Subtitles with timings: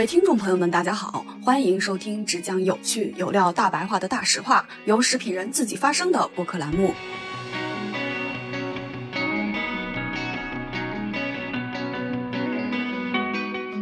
[0.00, 6.94] 位听众朋友们，大家好，欢迎收听只讲有趣有料大白话的大实话，由食品人自己发声的播客栏目。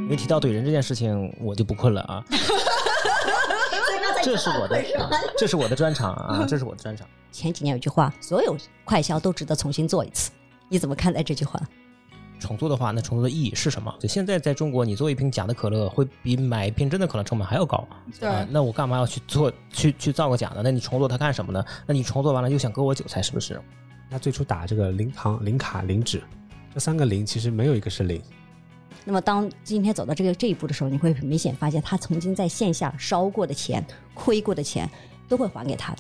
[0.09, 2.25] 没提到怼人这件事情，我就不困了啊。
[4.21, 4.85] 这是我的，
[5.39, 7.07] 这是我的专场啊， 这是我的专场。
[7.31, 10.33] 前几年有句话，所有快销都值得重新做一次，
[10.69, 11.61] 你怎么看待这句话？
[12.39, 13.95] 重做的话，那重做的意义是什么？
[14.01, 17.87] 就现在在中国，你做一瓶假的可乐，会比买一瓶真的可乐成本还要高。
[18.19, 20.63] 对啊，那我干嘛要去做去去造个假的？
[20.63, 21.65] 那你重做它干什么呢？
[21.87, 23.61] 那你重做完了又想割我韭菜，是不是？
[24.09, 26.23] 那最初打这个零糖、零卡、零脂，
[26.73, 28.23] 这三个零其实没有一个是零。
[29.05, 34.89] 那么当今天走到这个这一步的时候，你会很明显发现，他曾经在线下烧过的钱、亏过的钱，
[35.29, 35.99] 都会还给他的，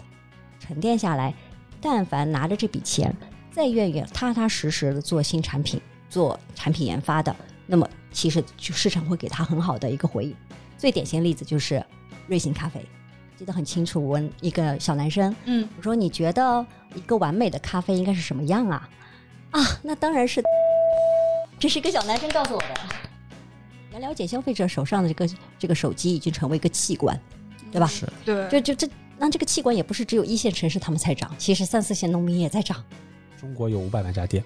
[0.58, 1.34] 沉淀下来。
[1.80, 3.14] 但凡拿着这笔钱，
[3.50, 7.34] 再愿意踏踏实实的做新产品、做产品研发的，
[7.66, 10.34] 那么其实就市场会给他很好的一个回应。
[10.76, 11.84] 最典型的例子就是
[12.26, 12.84] 瑞幸咖啡，
[13.36, 14.00] 记得很清楚。
[14.02, 16.64] 我问一个小男生，嗯，我说你觉得
[16.94, 18.88] 一个完美的咖啡应该是什么样啊？
[19.50, 20.42] 啊，那当然是，
[21.58, 22.68] 这是一个小男生告诉我的。
[23.90, 27.18] 你要了解消费者手上的这个这个手机已经成为一个器官，
[27.72, 27.86] 对吧？
[27.86, 32.84] 是对，就就这，那这个器官也不是只有一线城市他们才涨，其实三四线农民也在涨。
[33.40, 34.44] 中国有五百万家店，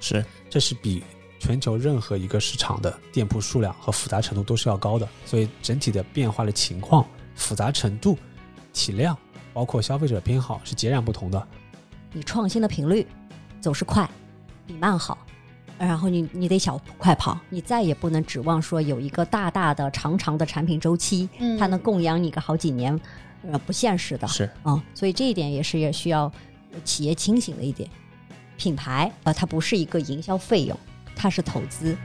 [0.00, 1.02] 是，这是比
[1.38, 8.18] 全球任何一个市场的店铺数量和复杂程度都是要高的，所以整体的变化的情况、复杂程度、
[8.72, 9.16] 体量，
[9.52, 11.48] 包括消费者偏好是截然不同的。
[12.12, 13.06] 你创新的频率
[13.60, 14.08] 总是快，
[14.66, 15.18] 比慢好。
[15.78, 23.00] 然后你你得小快跑，你再也不能指望说有一个大大的长长的产品周期，嗯它能供养你个好几年，
[23.48, 24.26] 呃，不现实的。
[24.26, 26.32] 是啊、所以这一点也是也需要
[26.82, 27.88] 企业清醒的一点。
[28.58, 30.76] 品牌呃，它不是一个营销费用，
[31.14, 31.96] 它是投资。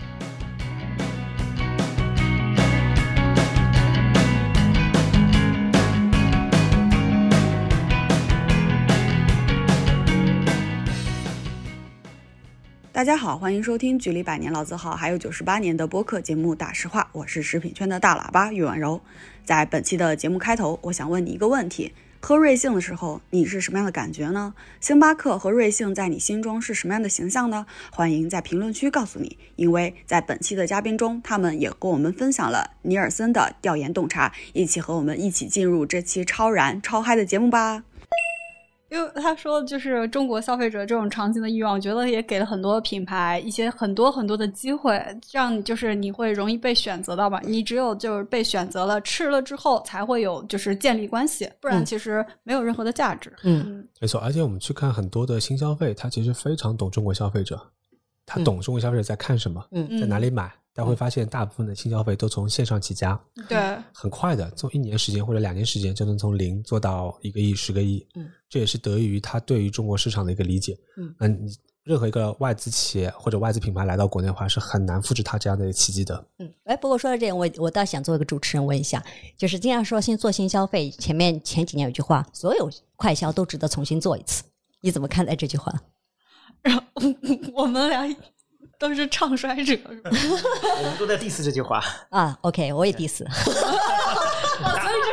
[12.92, 19.02] 大家好，欢迎收听距离百年老字号还有九十八年的播客节目《大实话》，我是食品圈的大喇叭喻婉柔。
[19.44, 21.92] 在本期的节目开头，我想问你一个问题：
[22.26, 24.54] 喝瑞幸的时候，你是什么样的感觉呢？
[24.80, 27.66] 星巴克和瑞幸在你心中是什么样的形象呢？
[27.92, 37.84] 欢迎在评论区告诉你，因为在本期的嘉宾中，他们也跟我们分享了尼尔森的调研洞察，一起和我们一起进入这期超燃超嗨的节目吧。
[38.94, 47.42] 因为他说，就是中国消费者这种长期的欲望，我觉得也给了很多品牌一些很多很多的机会，让你就是你会容易被选择到吧。
[47.44, 53.34] 你只有就是被选择了，吃了之后才会有就是建立关系，不然嗯其实没有任何的价值。
[53.44, 57.60] 嗯没错，而且我们去看很多的新消费，他其实非常懂中国消费者，
[58.28, 60.44] 他嗯懂中国消费者在看什么，嗯在哪里买。
[60.46, 68.06] 大家会发现，大部分的新消费都从线上起家，对，很快的，从一年时间或者两年时间就能从零做到一个亿、十个亿。
[68.16, 70.76] 嗯，这也是得益于他对于中国市场的一个理解。
[70.98, 76.28] 嗯，那你任何一个外资企业或者外资品牌来到国内的话，是很难复制他这样的一个奇迹的。
[76.40, 79.04] 嗯，哎，不过说到这点，我我倒想做一个主持人问一下，
[79.38, 84.44] 就是经常说新做新消费，前面前几年有句话，所有快销都值得重新做一次，
[84.82, 85.72] 你怎么看待这句话？
[86.62, 86.84] 然 后
[87.54, 88.08] 我们俩
[88.84, 90.12] 都是唱衰者，是吧？
[90.12, 93.24] 我们都在 diss 这句话，啊，OK，我也 diss。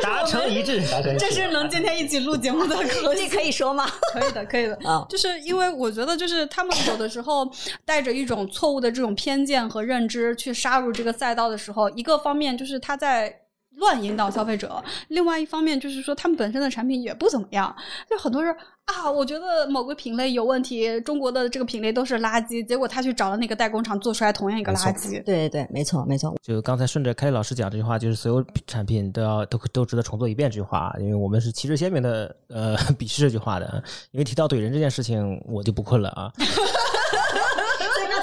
[0.01, 1.25] 达成一致，达成一致。
[1.25, 3.29] 这是能今天一起录节目的核心。
[3.29, 3.85] 可以说吗？
[4.13, 4.77] 可以的，可以的。
[4.83, 7.49] 啊就是因为我觉得，就是他们有的时候
[7.85, 13.40] 带着一种错误的这种偏见和认知去杀入这个赛道的时候，一个方面就是他在。
[13.81, 17.75] 乱引导消费者，另外一方面就是说，他们本身的产品也不怎么样。
[18.09, 18.55] 就很多人
[18.85, 25.09] 啊，我觉得某个品类有问题，中国的这个品类都是垃圾，结果他去找了那个代工厂做出来同样一个垃圾。
[25.23, 26.35] 对对对，没错没错。
[26.41, 33.83] 就刚才顺着凯丽老师讲这句话，就是所有产品都要都都值得重做一遍这句话，因为我们是旗帜鲜明的呃 鄙视这句话的。
[34.11, 36.31] 因为提到怼人这件事情，我就不困了啊。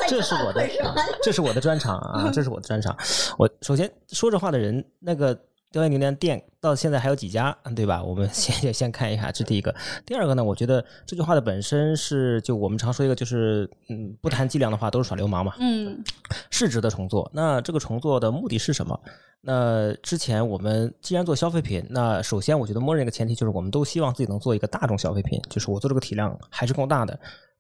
[0.08, 0.66] 这是我的，
[1.22, 2.96] 这是我的专场啊，这是我的专场。
[3.38, 5.34] 我首先说这话的人，那个
[5.70, 8.02] 调研牛年店到现在还有几家，对吧？
[8.02, 9.74] 我们先 先看一下，这第一个。
[10.06, 15.54] 第二个呢，我觉得这句话的本身是，就我们常说一个，就是嗯，不谈伎俩的话都是耍流氓嘛。
[15.60, 16.02] 嗯
[16.50, 17.30] 是值得重做。
[17.34, 18.98] 那这个重做的目的是什么？
[19.40, 27.18] 那之前我们既然做消费品，那首先我觉得默认一个前提就是我们都希望自己能做一个大众消费品，就是我做这个体量还是够大的，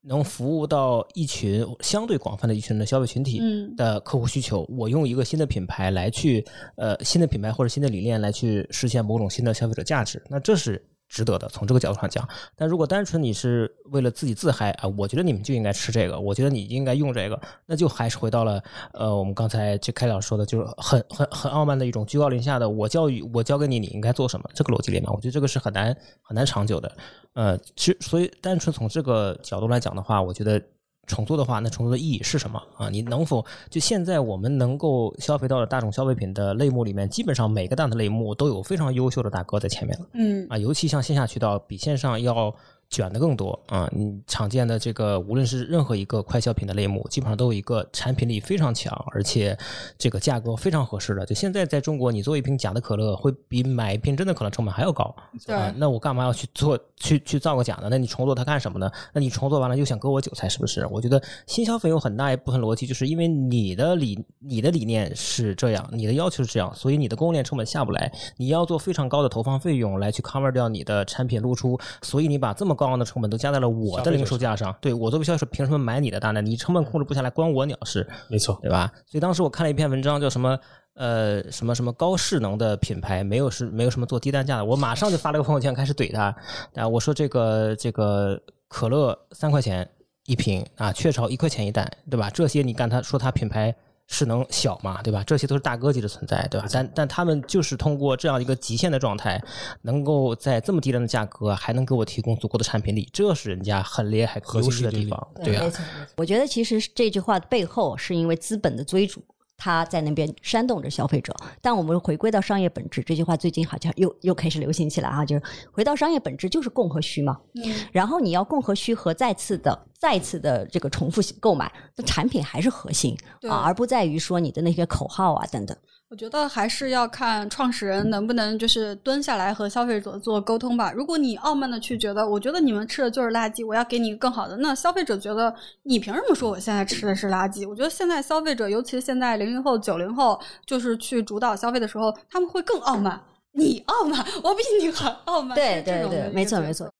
[0.08, 4.66] 能服务到一群相对广泛的一群的消费群体嗯的客户需求。
[4.70, 6.42] 我用一个新的品牌来去
[6.76, 11.48] 呃新的品牌或者新的理念来去实现某种新的消费者价值，那这是值得的。
[11.48, 18.62] 从这个角度上讲，但如果单纯你是为了自己自嗨啊，我觉得你们就应该吃这个，我觉得你应该用这个，那就还是回到了
[18.92, 26.96] 呃，我们刚才这开导说的，就是很很很傲慢的一种居高临下的，我教育我教给你，你应该做什么这个逻辑里面，我觉得这个是很难很难长久的。
[27.32, 30.62] 呃，其实所以单纯从这个角度来讲的话，我觉得。
[31.08, 32.88] 重做的话，那重做的意义是什么啊？
[32.88, 40.06] 你能否就现在我们能够消费到的大众消费品的类目里面，基本上每个大的类目都有非常优秀的大哥在前面了。
[40.12, 42.54] 嗯啊，尤其像线下渠道比线上要
[42.90, 43.88] 卷的更多啊。
[43.92, 49.56] 你常见的这个，无论是任何一个快消品的类目，基本上都有一个产品力非常强，而且
[49.96, 51.24] 这个价格非常合适的。
[51.26, 55.14] 就现在在中国，你做一瓶假的可乐，会比买一瓶真的可乐成本还要高。
[55.46, 57.88] 对啊，那我干嘛要去做去去造个假的？
[57.88, 58.90] 那你重做它干什么呢？
[59.12, 60.86] 那你重做完了又想割我韭菜，是不是？
[60.86, 74.74] 我觉得新消费有很大一部分逻辑，就是因为你的理你的理念是这样，你的要求是这样，所以你的供应链成本下不来，你要做非常高的投放费用来去 cover 掉你的产品露出，所以你把这么高昂的成本都加在了我的零售价上。
[74.80, 76.40] 对我作为消费者，凭什么买你的单呢？
[76.40, 78.08] 你成本控制不下来，关我鸟事。
[78.28, 78.92] 没错，对吧？
[79.06, 80.56] 所以当时我看了一篇文章，叫什么
[80.94, 86.34] 呃什么什么高势能的品牌，没有是没有什么做低单价的，我马上就发了个朋友圈开始怼他
[86.76, 86.86] 啊！
[86.86, 89.86] 我说这个这个可乐三块钱
[90.26, 92.30] 一瓶啊，雀巢一块钱一袋，对吧？
[92.30, 93.74] 这些你干他说他品牌。
[94.08, 95.22] 势能小嘛，对吧？
[95.24, 96.66] 这些都是大哥级的存在，对吧？
[96.72, 99.40] 但但他们就是通过这样一个极限的状态，
[99.82, 105.70] 能够在这么低廉的价格，还能给我提供足够的产品力，这是人家很厉害、核心优势的地方，对啊
[106.16, 109.22] 我觉得其实这句话的背后是因为资本的追逐。
[109.58, 117.36] 他在那边煽动着消费者，但我们回归到商业本质，这句话最近好像又又开始流行起来啊，就是回到商业本质就是供和需嘛。
[117.54, 123.16] 嗯然后你要供和需和再次的、再次的这个重复购买，那产品还是核心
[123.50, 125.76] 啊，而不在于说你的那些口号啊等等。
[126.10, 130.90] 我觉得还是要看创始人能不能就是蹲下来和消费者做沟通吧。
[130.90, 137.68] 如果你傲慢的去觉得，我觉得你们吃的就是垃圾，我要给你更好的，那消费者觉得你凭什么说我现在吃的是垃圾？
[137.68, 143.20] 我觉得现在消费者，尤其是现在零零后、九零后，就是去主导消费的时候，他们会更傲慢。
[143.52, 145.54] 你傲慢，我比你还傲慢。
[145.54, 146.90] 对对对，没错没错。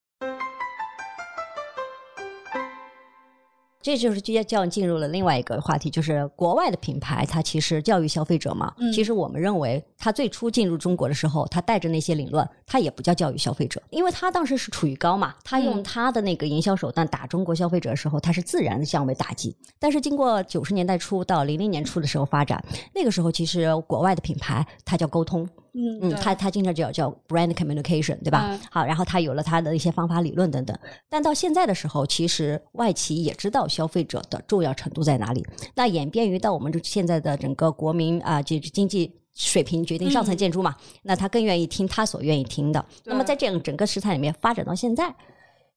[3.81, 8.73] 这就是就要叫进入了另外一个话题，就是国外的品牌，它其实教育消费者嘛。
[8.79, 19.57] 嗯其实我们认为，它最初进入中国的时候，它带着那些理论，它也不叫教育消费者，因为它当时是处于高嘛，它用嗯它的那个营销手段打中国消费者的时候，它是自然的降维打击。
[19.79, 22.63] 但是经过九十年代初到零零年初的时候发展，
[22.95, 25.49] 那个时候其实国外的品牌它叫沟通，
[25.79, 28.49] 嗯，嗯，他他经常叫叫 brand communication，对吧？
[28.51, 30.77] 嗯好，然后他有了他的一些方法理论等等。
[31.09, 35.47] 但到现在的时候，其实外企也知道消费者的重要程度在哪里。
[35.75, 39.15] 那演变于到我们这现在的整个国民啊，这、经济。
[39.35, 42.85] 水平决定上层建筑嘛，那他更愿意听他所愿意听的。
[43.05, 45.15] 那么在这样整个时态里面发展到现在，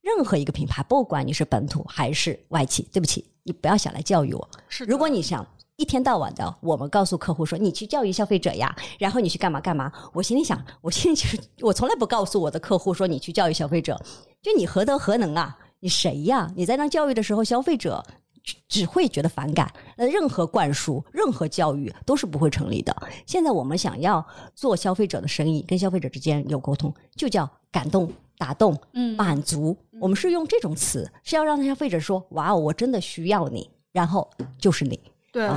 [0.01, 5.45] 任何一个品牌，不管你是本土还是外企，对不起，你不要想来教育我，是如果你想
[5.81, 13.99] 一天到晚的，我们告诉客户说你去教育消费者呀，然后你去干嘛干嘛，我心里想，我心里就是我从来不告诉我的客户说你去教育消费者，
[14.43, 15.57] 就你何德何能啊？
[15.79, 16.47] 你谁呀？
[16.55, 18.03] 你在那教育的时候，消费者。
[18.43, 22.91] 只只会觉得反感，那任何灌输、任何教育都是不会成立的。
[23.27, 24.25] 现在我们想要
[24.55, 29.77] 做消费者的生意，跟消费者之间有沟通，就叫感动、打动、嗯满足。
[29.99, 34.99] 我们是用这种词，是要让消费者说：“哇哦，我真的需要你。”然后就是你
[35.31, 35.49] 对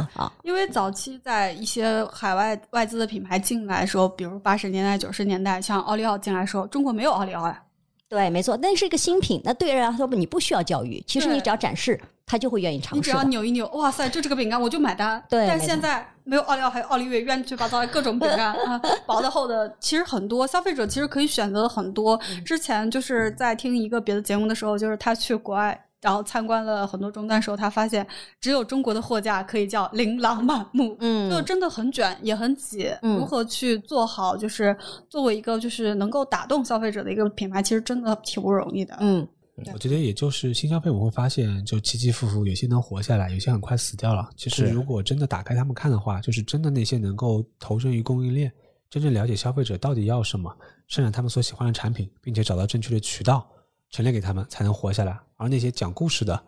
[0.43, 7.61] 因为早期在一些海外外资的品牌进来的时候，比如八十年代、九十年代，像奥利奥进来的时候，中国没有奥利奥呀。
[8.09, 13.25] 对，没错，那是一个新品，那对人来说你不需要教育，其实你只要展示，他就会愿意尝试你只要。
[13.25, 15.21] 扭一扭，哇塞，就这个饼干我就买单。
[15.29, 22.15] 对但现在没有奥利奥，还有奥利维，乱七八糟的各种饼干啊， 薄的厚的，其实很多消费者其实可以选择的很多。
[22.31, 25.77] 嗯之前就是在听一个别的节目的时候，就是他去国外。
[26.05, 28.07] 然后参观了很多终端的时候，他发现
[28.39, 32.95] 只有中国的货架可以叫琳琅满目，嗯就真的很卷，也很挤。
[33.01, 34.77] 嗯如何去做好，就是
[35.09, 38.95] 作为一个就是能够打动消费者的一个品牌，其实真的挺不容易的。
[39.01, 39.27] 嗯，
[39.73, 44.29] 我觉得也就是新消费，我会发现就起起伏伏，有些能活下来，有些很快死掉了。
[44.37, 48.53] 其实如果真的打开他们看的话，就是真的那些能够投身于供应链，
[48.91, 50.55] 真正了解消费者到底要什么，
[50.87, 53.49] 生产他们所喜欢的产品，并且找到正确的渠道
[53.95, 55.17] 陈列给他们，才能活下来。
[55.37, 56.43] 而那些讲故事的，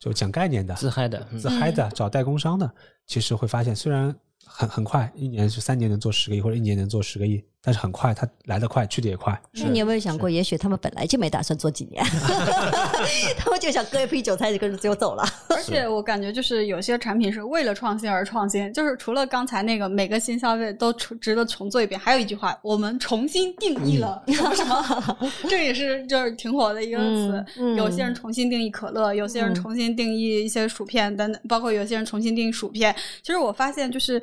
[0.00, 2.68] 就讲概念的、自嗨的，嗯自嗨的、找代工商的，
[3.06, 4.12] 其实会发现，虽然
[4.44, 9.40] 很很快，一年是三年能做十个亿，或者一年能做十个亿，但是很快，它来得快，去得也快。
[9.52, 12.04] 那你有没有想过，也许他们本来就没打算做几年
[13.38, 15.22] 他们就想割一批韭菜就跟着就走了。
[15.48, 25.16] 而且我感觉就是有些产品是为了创新而创新，就是除了刚才那个每个新消费都重值得重做一遍，还有一句话，我们重新定义了什么什么，
[25.48, 27.44] 这也是就是挺火的一个词。
[27.58, 32.92] 嗯嗯有些人重新定义可乐，有些人重新定义一些薯片等等，包括有些人重新定义薯片。
[33.22, 34.20] 其实我发现就是。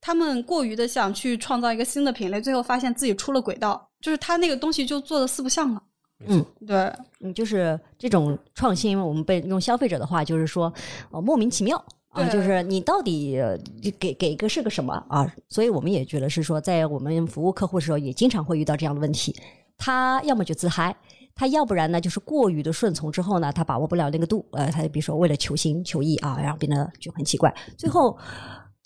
[0.00, 5.82] 他们过于的想去创造一个新的品类，最后发现自己出了轨道，就是他那个东西就做的四不像了。
[6.26, 10.72] 嗯，对，嗯，就是这种创新，我们被用消费者的话就是说，
[11.10, 11.76] 呃，莫名其妙
[12.08, 13.58] 啊，就是你到底呃
[13.98, 15.30] 给给一个是个什么啊？
[15.50, 19.36] 所以我们也觉得是说，在我们服务客户的时候，也经常会遇到这样的问题。
[19.76, 20.96] 他要么就自嗨，
[21.34, 28.16] 他要不然呢就是过于的顺从之后呢，他把握不了那个度，呃，他比如说为了求新求异啊，然后变得就很奇怪，最后。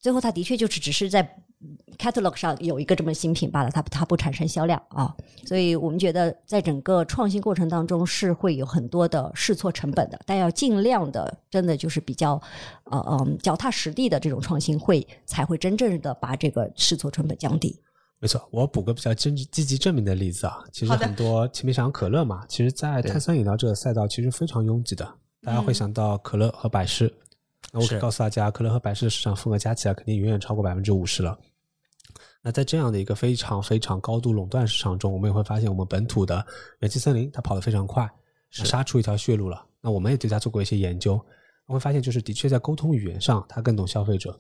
[0.01, 1.37] 最后，它的确就是只是在
[1.99, 5.15] catalog 上有一个这么新品罢了，它它不产生销量啊。
[5.45, 12.41] 所以我们觉得，在整个创新过程当中是会有很多的试错成本的，但要尽量的，真的就是比较
[12.85, 17.79] 呃嗯脚踏实地的这种创新会，才会真正的把这个试错成本降低。
[18.21, 25.07] 没错，我补个比较积积极正面的例子啊，其实很多前面想可乐嘛，其实在碳酸饮料这个赛道其实非常拥挤的，
[25.43, 27.13] 大家会想到可乐和百事。
[27.73, 31.39] 那我可以告诉大家，可乐和百事的市场份额加起来肯定远远超过百分之五十了。
[32.43, 36.45] 那在这样的一个非常非常高度垄断市场中，我们也会发现，我们本土的
[36.79, 38.11] 元气森林它跑得非常快，
[38.51, 39.65] 杀出一条血路了。
[39.81, 41.23] 那我们也对它做过一些研究，
[41.67, 44.39] 我会发现，就是的确在沟通语言上，它更懂消费者。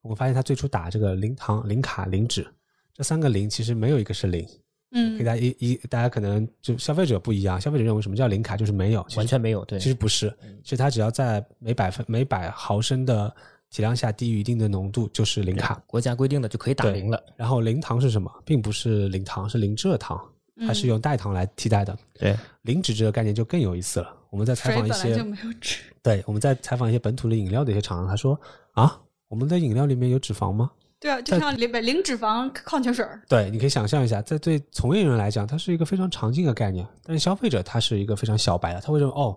[0.00, 2.46] 我们发现，它最初打这个零糖、零卡、零脂
[2.94, 4.46] 这三个零，其实没有一个是零。
[4.92, 10.32] 嗯给大家一一，大家可能就消费者不一样，消费者认为什么叫零卡就是没有，完全没有对其实不是，
[10.62, 13.34] 其实它只要在每百分每百毫升的
[13.70, 15.82] 体量下低于一定的浓度就是零卡。
[15.86, 17.22] 国家规定的就可以打零了。
[17.36, 18.30] 然后零糖是什么？
[18.44, 20.20] 并不是零糖，是零蔗糖，
[20.66, 21.96] 它是用代糖来替代的。
[22.18, 24.14] 对，零脂这个概念就更有意思了。
[24.28, 25.24] 我们在采访一些。
[26.02, 28.38] 对，我们在采访一些本土的饮料的一些厂商，他说
[28.72, 30.70] 啊，我们的饮料里面有脂肪吗？
[31.02, 33.20] 对啊，就像零零脂肪矿泉水儿。
[33.28, 39.36] 对，你可以想象一下，在对从业人员来讲，它是一个非常常见的概念，但是消费者他是一个非常小白的，他会认为哦，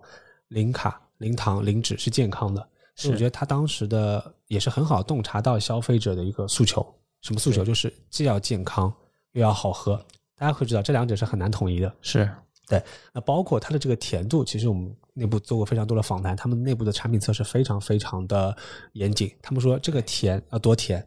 [0.50, 2.66] 零卡、零糖、零脂是健康的。
[2.96, 6.86] 是我觉得他当时的也是很好洞察到消费者的一个诉求，
[7.22, 7.66] 什么诉求？
[7.66, 8.94] 就是既要健康
[9.32, 9.98] 又要好喝。
[10.38, 11.92] 大家会知道这两者是很难统一的。
[12.00, 12.30] 是
[12.68, 12.82] 对
[13.12, 18.56] 那包括它的这个甜度，其实我们内部做过非常多的访谈，他们内部的产品测试非常非常的
[18.94, 19.34] 严谨。
[19.42, 21.06] 他们说这个甜要多甜，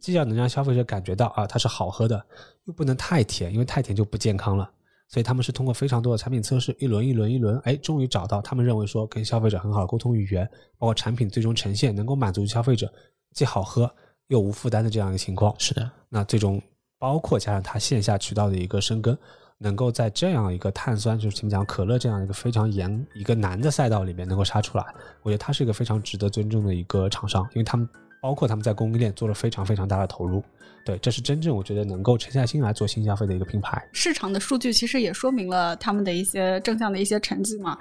[0.00, 2.24] 既要能让消费者感觉到啊它是好喝的，
[2.64, 4.70] 又不能太甜，因为太甜就不健康了。
[5.08, 10.46] 所以他们是通过非常多的产品测试，一轮一轮一轮，哎，终于找到他们认为说跟消费者很好的沟通语言，
[10.78, 12.92] 包括产品最终呈现能够满足消费者
[13.32, 13.90] 既好喝
[14.26, 15.54] 又无负担的这样一个情况。
[15.58, 16.60] 是的，那最终
[16.98, 19.16] 包括加上它线下渠道的一个深耕，
[19.56, 24.84] 能够在这样一个碳酸，就是前面讲可乐这样一个非常严、一个难的赛道里面能够杀出来，
[25.22, 27.88] 我觉得它是一个非常值得尊重的一个厂商，因为他们
[28.20, 30.42] 包括他们在供应链做了非常非常大的投入，
[30.84, 33.80] 对，这是真正我觉得能够沉下心来做新消费的一个品牌。
[33.92, 37.78] 市场的数据其实也说明了他们的一些正向的一些成绩嘛。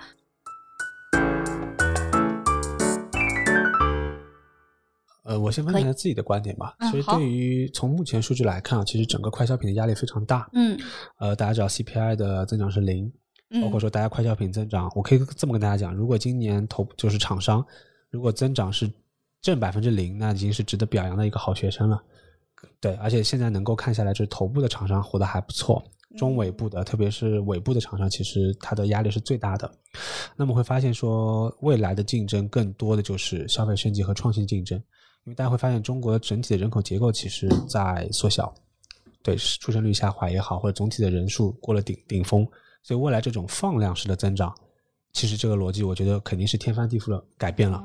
[5.24, 6.74] 呃，我先分享一下自己的观点吧。
[6.90, 10.48] 其实对于从目前数据来看啊，其实整个快消品的压力非常大。
[10.54, 10.80] 嗯
[11.20, 13.12] 呃，大家知道 CPI 的增长是零，
[13.50, 17.66] 嗯包括说大家快消品增长，我可以这么跟大家讲，如果今年投就是厂商
[18.10, 18.90] 如果增长是
[19.42, 22.02] 正百分之零，那已经是值得表扬的一个好学生了。
[22.80, 25.84] 对，而且现在能够看下来，就是头部的厂商活得还不错，
[26.18, 29.72] 中尾部的，特别是尾部的厂商，其实它的压力是最大的。
[30.36, 34.78] 那么会发现说，未来的竞争更多的就是消费升级和创新竞争，
[35.26, 38.52] 因为大家会发现中国整体的人口结构其实在缩小，
[39.22, 42.48] 对出生率下滑也好，或者总体的人数过了顶顶峰，
[42.82, 44.52] 所以未来这种放量式的增长，
[45.14, 47.84] 其实这个逻辑我觉得肯定是天翻地覆的改变了。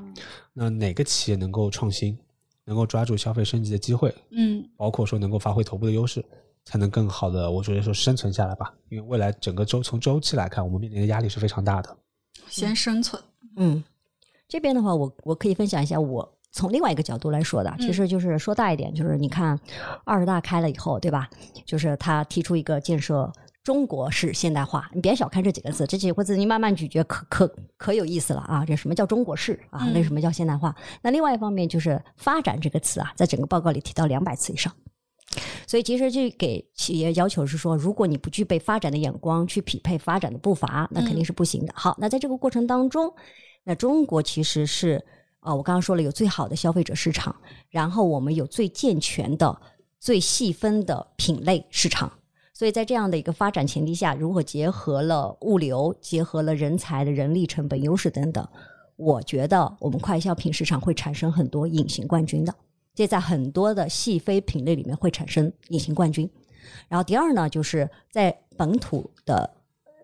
[0.52, 2.18] 那哪个企业能够创新，
[2.64, 6.24] 能够抓住消费升级的机会，嗯包括说能够发挥头部的优势，
[6.64, 8.72] 才能更好的，我觉得说生存下来吧。
[8.90, 11.96] 因为未来整个周从周期来看，我们面临的压力是非常大的。
[12.48, 13.22] 先生存。
[13.56, 13.82] 嗯，
[14.46, 19.58] 这边的话，我我可以分享一下我从另外一个角度来说的，其实就是说大一点，就是你看
[20.04, 21.30] 二十大开了以后，对吧？
[21.64, 23.32] 就是他提出一个建设
[23.64, 28.64] 中国式现代化，你别小看这几个字，这几个字你慢慢咀嚼，可可可有意思了啊！
[28.66, 29.86] 这什么叫中国式啊？
[29.86, 30.74] 嗯为什么叫现代化？
[31.00, 34.72] 那另外一方面就是发展这个词啊，在整个报告里提到两百次以上。
[35.66, 41.72] 所以其实这给企业要求是说，如果你不具备发展的眼光去匹配发展的步伐，那肯定是不行的。
[41.76, 43.14] 好，那在这个过程当中，
[43.62, 45.02] 那中国其实是
[45.40, 47.34] 呃，我刚刚说了有最好的消费者市场，
[47.70, 49.56] 然后我们有最健全的、
[50.00, 52.12] 最细分的品类市场。
[52.62, 58.48] 所以在这样的一个发展前提下，如果结合了物流、结合了人才的人力成本优势等等，
[58.94, 62.54] 我觉得我们快消品市场会产生很多隐形冠军的。
[62.94, 66.30] 这在很多的细分品类里面会产生隐形冠军。
[66.86, 69.50] 然后第二呢，就是在本土的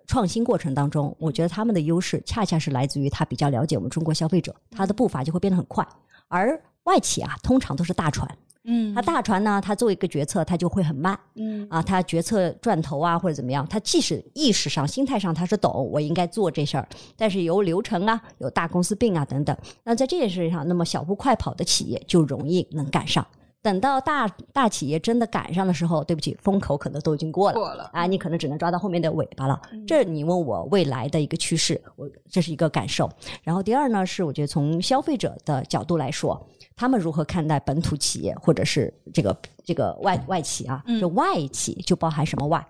[0.09, 5.87] 创新过程当中，我觉得他们的优势恰恰是来自于他比较了解我们中国消费者，他的步伐就会变得很快。
[6.27, 8.29] 而外企啊，通常都是大船，
[8.69, 8.95] 嗯。
[8.95, 11.19] 他大船呢，他做一个决策，他就会很慢。
[11.35, 11.67] 嗯。
[11.69, 23.27] 啊，他决策转头啊或者怎么样，他即使意识上、心态上他是懂我应该做这事儿，但是有流程啊、有大公司病啊等等，那在这件事情上，那么小步快跑的企业就容易能赶上。
[23.69, 27.55] 等到大大企业真的赶上的时候，对不起，风口可能都已经过了。
[27.59, 29.61] 过了啊，你可能只能抓到后面的尾巴了。
[29.87, 33.11] 这你问我未来的一个趋势，我这是一个感受。
[33.43, 40.83] 然后第二呢，是我觉得从消费者的角度来说，他们如何看待本土企业或者是这个这个外外企啊？
[40.87, 42.67] 嗯就外企就包含什么外？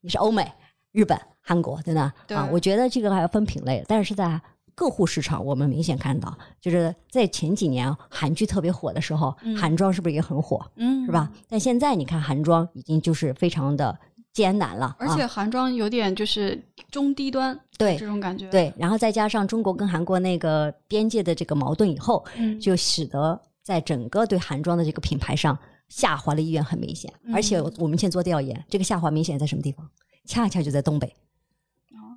[0.00, 0.50] 你是欧美、
[0.90, 2.12] 日本、韩国，对吧？
[2.26, 4.40] 对啊，我觉得这个还要分品类，但是在
[4.74, 10.64] 个户市场，我们明显看到，就是在前几年韩剧特别火的时候，嗯韩妆是不是也很火？
[10.76, 11.30] 嗯是吧？？
[11.48, 13.96] 但现在你看韩妆已经就是非常的
[14.32, 25.56] 艰难了，而且啊、韩妆有点就是中低端，对这种感觉，，对，然后再加上中国跟韩国那个边界的这个矛盾以后，嗯就使得在整个对韩妆的这个品牌上
[25.88, 27.12] 下滑的意愿很明显。
[27.32, 29.88] 而且嗯我们先做调研，这个下滑明显在什么地方？
[30.26, 31.14] 恰恰就在东北。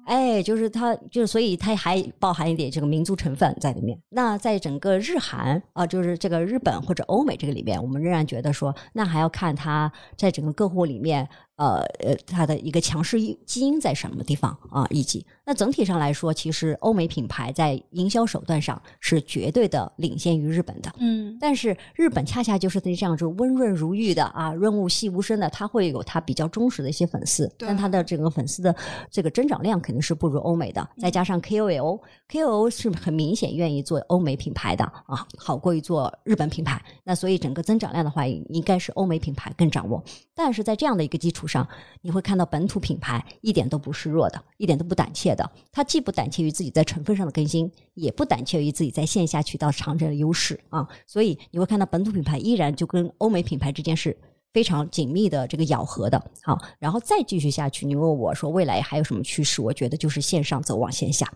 [0.07, 3.99] 哎，就是它，就是所以它还包含一点这个民族成分在里面。
[4.09, 20.93] 那在整个日韩啊、就是这个日本或者欧美这个里面，我们仍然觉得说，那还要看它在整个客户里面，呃呃，它的一个强势基因在什么地方啊，以及那整体上来说，其实欧美品牌在营销手段上是绝对的领先于日本的。
[20.99, 28.75] 嗯但是日本恰恰就是这样就温润如玉的啊，润物细无声的，它会有它比较忠实的一些粉丝，对但它的整个粉丝的
[29.09, 30.87] 这个增长量肯定是不如欧美的。
[30.99, 36.79] 再加上 KOL，KOL 是很明显愿意做欧美品牌的啊，好过于做日本品牌。
[37.03, 40.03] 那所以整个增长量的话，应该是欧美品牌更掌握。
[40.35, 41.67] 但是在这样的一个基础上，
[42.01, 45.49] 你会看到本土品牌一点都不示弱的，一点都不胆怯的。
[45.71, 50.87] 它既不胆怯于自己在成分上的更新，也不胆怯于自己在线下渠道长城的优势啊。
[51.05, 54.17] 所以你会看到本土品牌依然就跟欧美品牌之间是
[54.53, 56.21] 非常紧密的这个咬合的。
[56.43, 59.61] 好，然后再继续下去，你问我说未来还有什么趋势？
[59.61, 61.31] 我觉得就是线上走往线下。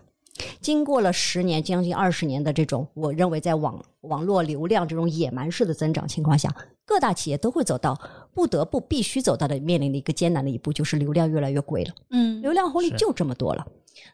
[0.60, 6.52] 经过了十年、将近二十年的这种，我认为在网网络流量这种野蛮式的增长情况下，
[6.92, 7.98] 各大企业都会走到
[8.34, 11.94] 不得不必须走到的面临的一个艰难的一步，就是流量越来越贵了。
[12.10, 13.66] 嗯流量红利就这么多了，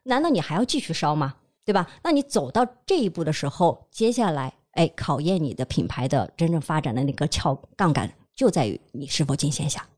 [0.04, 1.34] 难道你还要继续烧吗？
[1.64, 1.90] 对吧？
[2.04, 9.84] 那你走到这一步的时候，接下来，哎，考验你的品牌的真正发展的那个撬杠杆，就在于你是否进线下，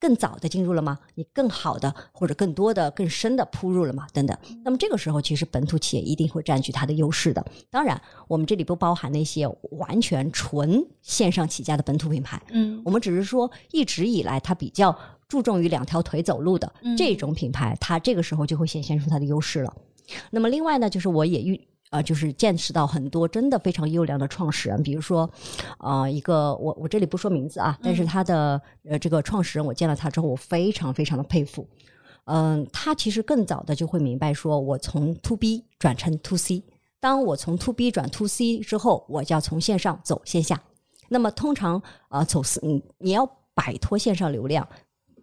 [0.00, 0.98] 更早的进入了吗？
[1.14, 4.06] 你更好的或者更多的、更深的铺入了吗？
[4.12, 4.36] 等等。
[4.64, 7.44] 那么这个时候，其实本土企业一定会占据它的优势的。
[7.70, 14.96] 当然，我们这里不包含那些完全纯线上起家的本土品牌，嗯我们只是说，一直以来它比较
[15.28, 19.76] 注重于两条腿走路的、嗯这种品牌，它这个时候就会显现出它的优势了。
[20.30, 21.60] 那么另外呢，就是我也遇
[21.90, 25.28] 啊、就是见识到很多真的非常优良的创始人，比如说，
[25.78, 31.66] 呃，一个我我这里不说名字啊，但是他的、呃这个创始人，我见了他之后，我非常非常的佩服。
[32.26, 36.62] 嗯、他其实更早的就会明白说，我从 to B 转成 to C，
[37.00, 40.62] 当我从 to B 转 to C 之后，我就要从线上走线下。
[41.08, 44.68] 那么通常呃走私，你你要摆脱线上流量，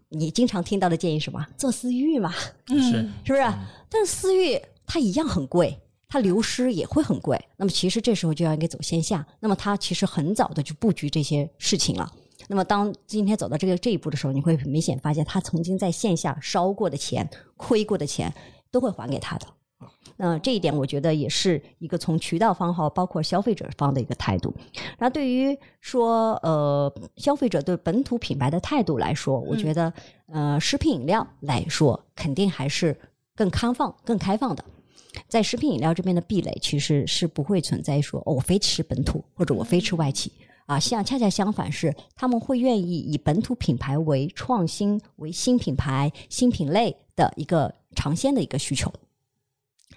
[0.09, 1.47] 你经常听到的建议是什么？
[1.55, 2.33] 做私域嘛，
[2.67, 2.91] 嗯 是
[3.23, 3.53] 是不是？
[3.89, 7.39] 但是私域它一样很贵，它流失也会很贵。
[7.57, 9.25] 那么其实这时候就要应该走线下。
[9.39, 12.11] 那么它其实很早的就布局这些事情了。
[12.47, 18.33] 那么当今天走到这个这一步的时候，你会很明显发现，他曾经在线下烧过的钱、亏过的钱，
[18.71, 19.47] 都会还给他的。
[20.15, 24.51] 那这一点，我觉得也是一个从渠道方和包括消费者方的一个态度。
[24.97, 29.93] 那对于说呃消费者对本土品牌的态度来说，我觉得、
[30.27, 32.97] 呃食品饮料来说，肯定还是
[33.35, 34.63] 更开放、更开放的。
[35.27, 40.31] 在食品饮料这边的壁垒，其实是不会存在说、哦、我非吃本土或者我非吃外企
[40.65, 48.91] 啊，像恰恰相反是他们会愿意以本土品牌为创新、为新品牌、新品类的一个尝鲜的一个需求。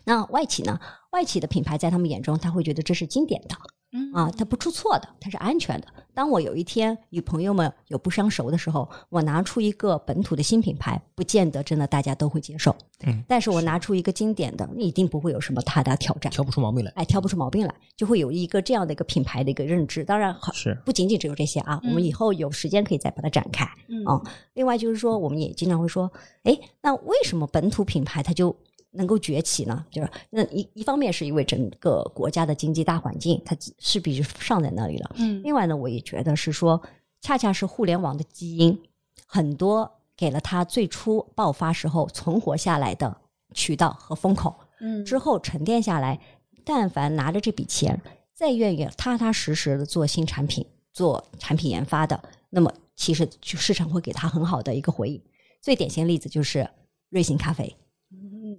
[0.04, 0.80] 那外企呢？
[1.10, 3.56] 外企的品牌在他们眼中，他会觉得这是经典的
[3.92, 5.86] 嗯啊，它不出错的，它是安全的。
[6.12, 12.74] 当我有一天与朋友们有不相熟的时候，我拿出一个本土的新品牌，不见得真的大家都会接受。
[13.06, 16.30] 嗯，但是我拿出一个经典的，一定不会有什么太大挑战。
[16.30, 16.92] 挑不出毛病来。
[16.96, 20.04] 哎，挑不出毛病来，就会有一个这样的一个品牌的一个认知。
[20.04, 23.64] 当然，好是不仅仅只有这些啊，我们嗯以后有时间可以再把它展开。
[23.88, 24.20] 嗯啊
[24.54, 26.10] 另外就是说，我们也经常会说，
[26.42, 28.54] 哎，那为什么本土品牌它就
[28.92, 29.84] 能够崛起呢？
[29.90, 35.10] 就是那一一方面是因为整个国家的经济大环境，它势必就上在那里了。
[35.16, 36.80] 嗯另外呢，我也觉得是说，
[37.20, 38.80] 恰恰是互联网的基因，
[39.26, 43.16] 很多给了它最初爆发时候存活下来的
[43.54, 44.54] 渠道和风口。
[44.80, 46.18] 嗯之后沉淀下来，
[46.64, 48.00] 但凡拿着这笔钱，
[48.34, 55.22] 再愿意踏踏实实的做新产品、做产品研发的，那么其实就市场会给他很好的一个回应。
[55.60, 56.68] 最典型的例子就是
[57.10, 57.76] 瑞幸咖啡，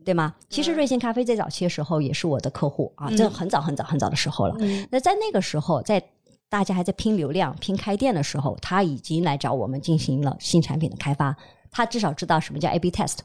[0.03, 0.33] 对吗？
[0.49, 4.55] 其实瑞幸咖啡在早期的时候也是我的客户啊，嗯这很早很早很早的时候了。
[4.59, 6.01] 嗯那在那个时候，在
[6.49, 11.35] 大家还在拼流量、拼开店的时候，他已经来找我们进行了新产品的开发。
[11.71, 13.19] 他至少知道什么叫 A/B test，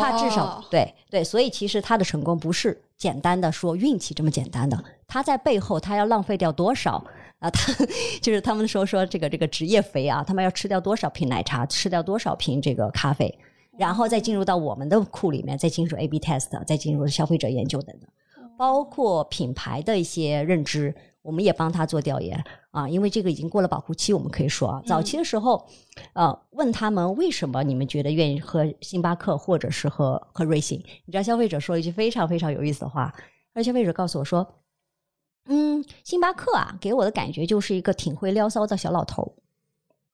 [0.00, 7.04] 他至少对对，所以其实他的成功不是简单的说运气这么简单的，他在背后他要浪费掉多少
[7.40, 7.50] 啊？
[7.50, 7.74] 他
[8.22, 13.38] 就是他们说说这个这个职业肥啊，他们要吃掉多少瓶奶茶，吃掉多少瓶这个咖啡，
[13.78, 18.08] 然后再进入到我们的库里面，再进入 A/B test，再进入消费者研究等等，
[18.56, 20.94] 包括品牌的一些认知。
[21.22, 25.64] 我们也帮他做调研啊，因为这个已经过了保护期，我们可以说啊，早期的时候，
[26.14, 30.80] 呃，问他们为什么你们觉得愿意喝星巴克或者是喝喝瑞幸？
[31.04, 33.14] 你知道消费者说了一句非常非常有意思的话，
[33.54, 34.44] 而消费者告诉我说，
[35.46, 39.32] 嗯，星巴克啊，给我的感觉就是一个挺会撩骚的小老头，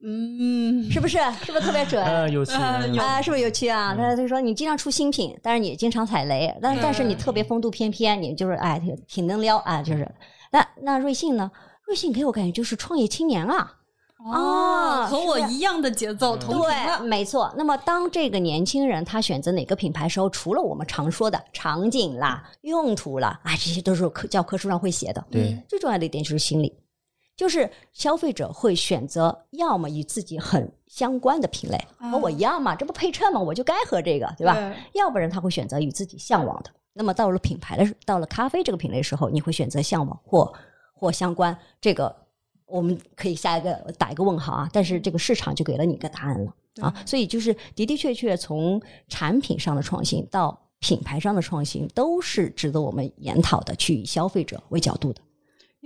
[0.00, 1.18] 嗯是不是？
[1.44, 2.02] 是不是特别准？
[2.04, 3.94] 呃，有趣啊，是不是有趣啊？
[3.96, 10.08] 他就说你经常出新品，但是你经常踩雷，但对但是你特别风度翩翩，你就是哎挺挺能撩啊，就是。
[10.50, 11.50] 那那瑞幸呢？
[11.84, 13.72] 瑞幸给我感觉就是创业青年啊，
[14.18, 17.52] 哦，和我一样的节奏，同频对，没错。
[17.56, 25.24] 那么当这个年轻人他选择哪个品牌时候，除了我们常说的场景啦、用途啦，啊，这些都是课教科书上会写的。
[25.30, 26.72] 对，最重要的一点就是心理，
[27.38, 34.54] 就是消费者会选择要么与自己很相关的品类，啊和我一样嘛，这不配衬嘛，我就该喝这个，对吧？
[34.54, 36.70] 对要不然他会选择与自己向往的。
[36.92, 40.52] 那么到了品牌的时到了咖啡这个品类的时候，你会选择向往或
[40.92, 41.56] 或相关。
[41.80, 42.12] 这个
[42.66, 46.92] 我们可以下一个打一个问号啊，但是这个市场就给了你一个答案了啊。
[47.06, 55.20] 所以就是的的确确从产品上的创新到品牌上的创新，都是值得我们研讨的，去以消费者为角度的。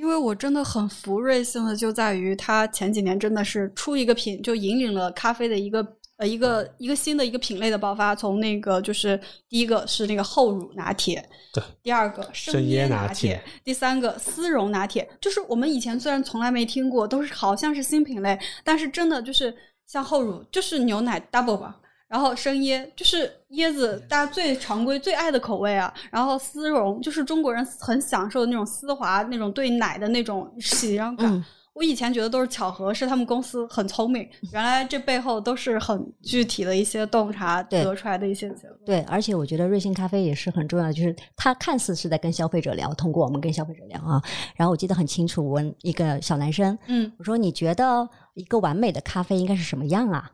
[0.02, 8.12] 因为我真的很服瑞幸的，就在于它前几年真的是出一个品，就引领了咖啡的一个呃一个一个新的一个品类的爆发。
[8.12, 9.16] 从那个就是
[9.48, 15.08] 第一个是那个厚乳拿铁，对，第二个生椰椰拿铁，铁第三个丝绒拿铁。
[15.20, 19.54] 就是我们以前虽然从来没听过，都是好像是新品类，但是真的就是
[19.86, 21.78] 像厚乳，就是牛奶 double 吧。
[22.12, 25.92] 然后生椰就是椰子，大家最常规、最爱的口味啊。
[26.10, 31.32] 然后丝绒就是中国人很享受的那种丝滑、那种对奶的那种喜让感。
[31.32, 31.42] 嗯
[31.74, 38.78] 我以前觉得都是巧合，是他们公司很聪明，原来这背后都是很具体的一些洞察得出来的一些结论。
[38.84, 44.22] 对，而且我觉得瑞幸咖啡也是很重要的，就是它看似是在跟消费者聊，通过我们跟消费者聊啊。
[44.54, 50.30] 然后我记得很清楚，我问一个小男生，嗯，我说：“你觉得一个完美的咖啡应该是什么样啊？”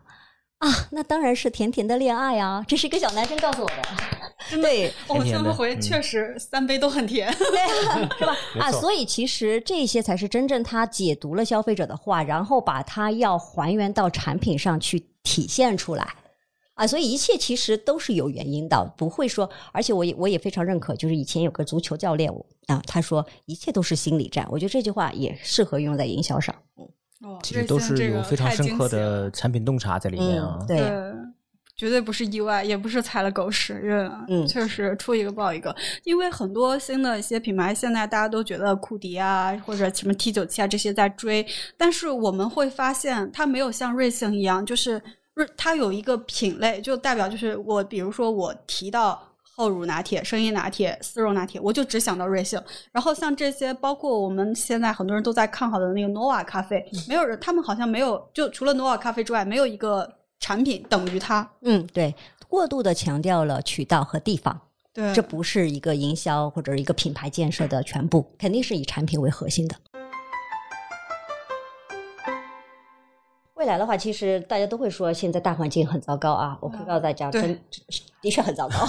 [0.58, 2.64] 啊，那当然是甜甜的恋爱啊！
[2.66, 7.32] 这是一个小男生告诉我的，对，我甜甜的下回嗯确实三杯都很甜。
[8.18, 8.36] 是吧？
[8.58, 16.14] 啊，所以其实这些才是真正他解读了消费者的话，然后把它要还原到产品上去体现出来。
[16.74, 22.32] 啊，所以一切其实都是有原因的，不会说，而且我也我也非常认可，就是以前有个足球教练
[22.66, 26.52] 啊，他说一切都是心理战，我觉得这句话也适合用在营销上。
[27.22, 30.58] 哦其实都是有非常深刻的产品洞察在里面啊。
[30.60, 31.12] 嗯对对，
[31.76, 33.92] 绝对不是意外，也不是踩了狗屎运，
[34.28, 35.74] 嗯确实出一个爆一个。
[36.04, 45.00] 因为很多新的一些品牌，现在大家都觉得库迪啊或者什么 T 九七啊这些在追，但是我们会发现它没有像瑞幸一样，就是
[45.34, 49.27] 瑞它有一个品类，就代表就是我，比如说我提到。
[49.58, 52.62] 厚乳拿铁、生椰拿铁、丝绒拿铁，我就只想到瑞幸。
[52.92, 61.50] 然后像这些，包括我们现在很多人都在看好的那个 Nova 咖啡，没有人，他们好像没有，就除了 Nova 咖啡之外，没有一个产品等于它。
[61.62, 62.14] 嗯，对，
[62.48, 64.60] 过度的强调了渠道和地方，
[64.94, 69.74] 对这不是一个营销或者一个品牌建设的全部，肯定是以产品为核心的。
[73.58, 76.56] 未来的话，其实大家都会说现在大环境很糟糕啊。
[76.60, 77.60] 我可以告诉大家，真
[78.22, 78.76] 的确很糟糕，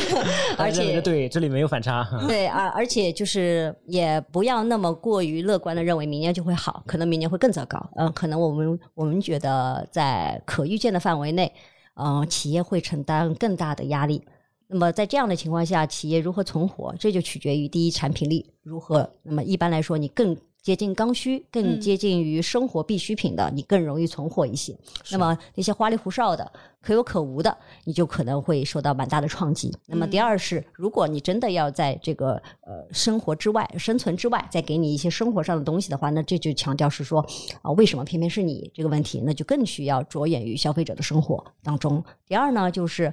[0.56, 2.08] 而且对，这里没有反差。
[2.26, 7.78] 对啊，而且就是也不要那么过于乐观的认为明年就会好，可能明年会更糟糕。
[7.96, 11.52] 嗯、可能我们我们觉得在可预见的范围内，
[11.96, 14.24] 嗯、企业会承担更大的压力。
[14.66, 19.10] 那么在这样的情况下，企业如何存活，这就取决于第一产品力如何。
[19.22, 20.34] 那么一般来说，你更
[20.68, 24.76] 接近刚需、更嗯接近于生活必需品的，你更容易存活一些。
[25.10, 26.52] 那么那些花里胡哨的、
[26.82, 29.74] 可有可无的，你就可能会受到蛮大的创击。
[29.86, 37.26] 那么第二是，如果你真的要在这个呃生活之外、生存之外，再给你一些生活上的东西的话，那这就强调是说
[37.62, 42.04] 啊、为什么偏偏是你这个问题，那就更需要着眼于消费者的生活当中。
[42.26, 43.10] 第二呢，就是。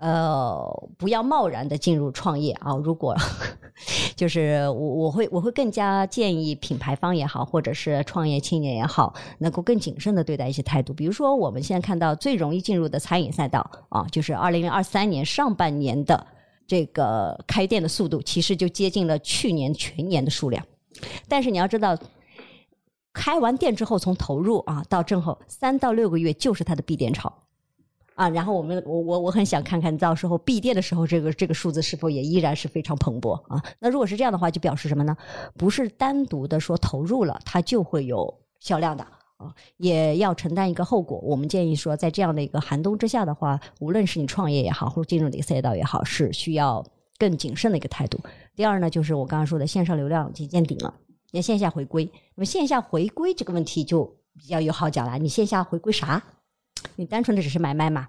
[0.00, 2.74] 呃，不要贸然的进入创业啊！
[2.74, 3.14] 如果
[4.16, 10.94] 就是我我会我会更加建议品牌方也好，或者是创业青年也好，能够更谨慎的对待一些态度。
[10.94, 16.26] 比如说，我们现在看到最容易进入的餐饮赛道啊，就是二零二三年上半年的
[16.66, 20.64] 这个开店的速度，其实就接近了去年全年的数量。
[21.28, 21.94] 但是你要知道，
[23.12, 27.30] 开完店之后，从投入啊到正后三到六个月，就是它的闭店潮。
[28.20, 33.62] 啊，然后我们我我我很想看看到时候闭店的时候，这个这个数字是否也依然是非常蓬勃啊？
[33.78, 35.16] 那如果是这样的话，就表示什么呢？
[35.56, 39.02] 不是单独的说投入了，它就会有销量的
[39.38, 41.18] 啊，也要承担一个后果。
[41.22, 46.84] 我们建议说，在这样的一个寒冬之下的话，无论是你创业也好，或者进入哪个赛道也好，是需要
[47.16, 48.20] 更谨慎的一个态度。
[48.54, 50.92] 第二呢，就是我刚刚说的线上流量已经见顶了，
[51.30, 52.04] 你线下回归。
[52.34, 54.04] 那么线下回归这个问题就
[54.38, 56.22] 比较有好讲了，你线下回归啥？
[56.96, 58.08] 你单纯的只是买卖嘛，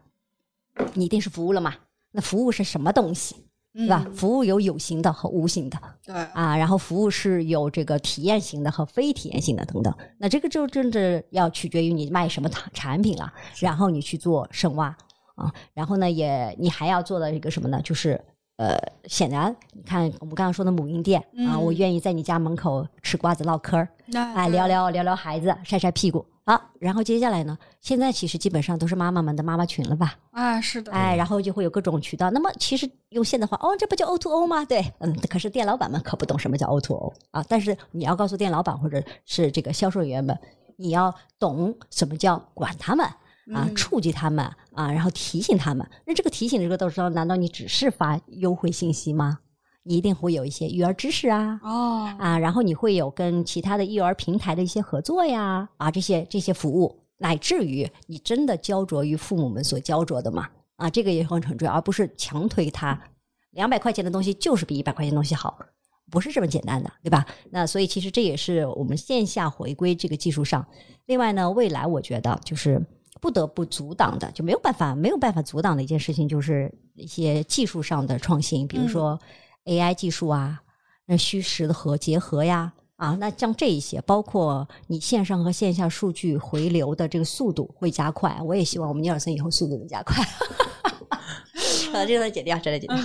[0.93, 1.73] 你一定是服务了嘛？
[2.11, 3.35] 那服务是什么东西，
[3.73, 4.03] 对吧？
[4.05, 9.93] 嗯服务有有形的和无形的对，啊，然后服务是有这个体验型的和非体验型的等等。
[10.17, 14.87] 那这个就真的要取决于你卖什么产产品了，然后你去做深挖
[15.35, 17.81] 啊，然后呢也你还要做的一个什么呢？
[17.81, 18.19] 就是
[18.57, 26.25] 呃，显然你看我们刚刚说的母婴店啊，嗯我愿意在你家门口吃瓜子唠嗑儿，那哎，聊聊聊聊孩子，晒晒屁股。
[26.43, 27.57] 好，然后接下来呢？
[27.79, 30.15] 现在其实基本上都是妈妈们的妈妈群了吧？
[30.31, 32.31] 啊，是的，哎，然后就会有各种渠道。
[32.31, 34.65] 那么其实用现代话，哦，这不叫 O to O 吗？
[34.65, 37.45] 对，嗯，可是店老板们可不懂什么叫 O to O 啊。
[37.47, 40.37] 但是你要告诉店老板或者是这个销售员们，
[40.77, 43.05] 你要懂什么叫管他们。
[43.53, 45.85] 啊，嗯触及他们啊，然后提醒他们。
[46.05, 49.39] 那这个提醒的这个到时候，难道你只是发优惠信息吗？
[49.83, 63.01] 你一定会有一些育儿知识啊，哦，啊，然后你会有跟其他的育儿平台的一些合作呀，啊，这些这些服务，乃至于你真的焦灼于父母们所焦灼的嘛，啊，这个也很很重要，而不是强推它，
[63.51, 65.57] 两百块钱的东西就是比一百块钱的东西好，
[66.11, 67.25] 不是这么简单的，对吧？
[67.49, 70.65] 那所以其实这也是我们线下回归这个技术上，
[71.05, 72.81] 另外呢，未来我觉得就是。
[73.19, 79.19] 不得不阻挡的，就没有办法没有办法阻挡的一件事情，就是一些技术上的创新，比如说
[79.65, 80.61] AI 技术啊，
[81.05, 88.39] 那虚实的和结合呀，啊，那像这一些，包括你线上和线下数据回流的这个速度会加快。
[88.43, 90.23] 我也希望我们尼尔森以后速度能加快。
[91.93, 92.97] 啊，这个剪掉，这个剪掉。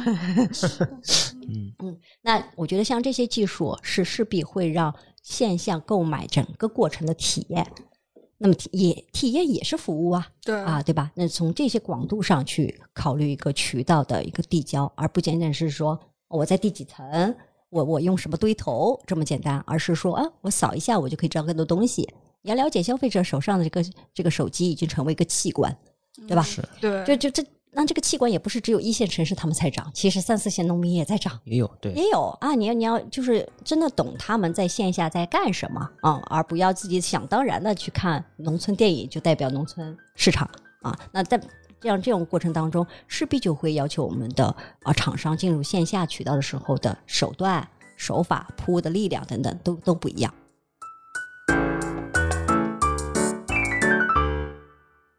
[1.49, 7.67] 嗯 嗯，那我觉得像这些技术是势必会让线下购买整个过程的体验，
[8.39, 10.29] 那么体也体验也是服务啊。
[10.43, 11.11] 对啊，对吧？
[11.15, 17.35] 那从这些广度上去考虑一个渠道的一个递交，而不仅仅是说我在第几层，
[17.71, 22.09] 我我用什么堆头这么简单，而是说啊，我扫一下我就可以知道更多东西。
[22.43, 25.77] 你要了解消费者手上的这个这个手机已经成为一个器官，
[26.29, 26.43] 对吧？
[26.43, 31.39] 是对，就就这那这个器官也不是只有一线城市他们才涨，其实三四线农民也在涨。
[31.45, 40.49] 也有对，也有啊，你要你要就是真的懂他们在线下在干什么啊、而不要自己想当然的去看农村电影就代表农村市场
[40.83, 40.99] 啊。
[41.13, 41.39] 那在
[41.87, 44.45] 这样这种过程当中，势必就会要求我们的
[44.83, 47.65] 啊厂商进入线下渠道的时候的手段、
[47.97, 50.35] 手法、铺的力量等等都都不一样。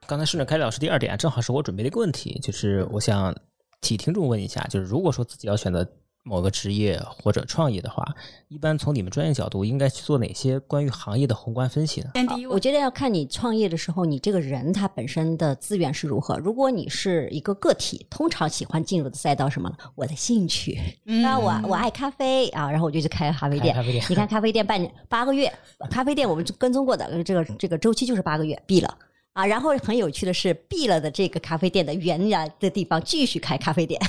[0.06, 3.34] 刚才顺着开老师第二点，正好是我准备的一个问题，就是我想
[3.80, 5.90] 替听众问一下，就是如果说自己要选择
[6.28, 8.06] 某个职业或者创业的话，
[8.50, 12.12] 一般从你们专业角度应该去做哪些关于行业的宏观分析呢？
[12.14, 16.38] 第一，我觉得要看你创业的时候，你这个人他本身的资源是如何。
[16.38, 19.78] 如果你是一个个体，通常喜欢进入的赛道什么呢？
[19.96, 23.74] 我的兴趣，嗯那我我爱咖啡啊，然后我就去开咖啡店。
[23.74, 25.52] 开咖啡店你看咖啡店半年八个月，
[25.90, 28.98] 咖啡店我们跟踪过的这个这个周期就是八个月闭了。
[29.38, 34.02] 啊，然后很有趣的是，闭了的这个咖啡店的原来的地方继续开咖啡店，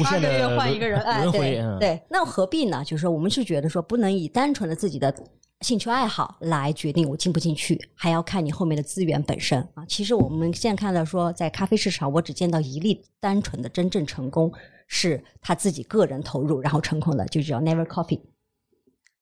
[0.00, 2.82] 无 限的八个月换一个人哎，轮回，对嗯，对，那何必呢？
[2.84, 5.14] 就是说，我们是觉得说，不能以单纯的自己的
[5.60, 9.86] 兴趣爱好来决定我进不进去，还要看你后面的资源本身啊。
[9.86, 14.52] 其实我们现在看到说，在咖啡市场，我只见到一例单纯的真正成功，
[14.88, 18.18] 是他自己个人投入然后成功的，就叫 Never Coffee。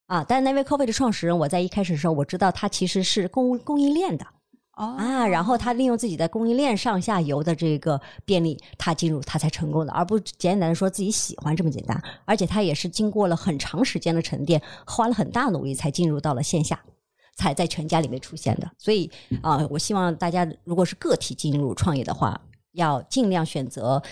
[0.07, 4.25] 啊，但 Never Coffee 的创始人，我在一开始的时候我知道他其实是供供应链的，
[4.76, 11.98] 哦啊，然后他利用自己的供应链上下游的这个便利，他进入他才成功的，而不简单的说自己喜欢这么简单。
[12.26, 16.78] 而且他也是经过了很长时间的沉淀，花了很大努力才进入到了线下，
[17.36, 18.70] 才在全家里面出现的。
[18.76, 19.10] 所以
[19.42, 22.38] 啊、我希望大家如果是个体进入创业的话，
[22.72, 24.02] 要尽量选择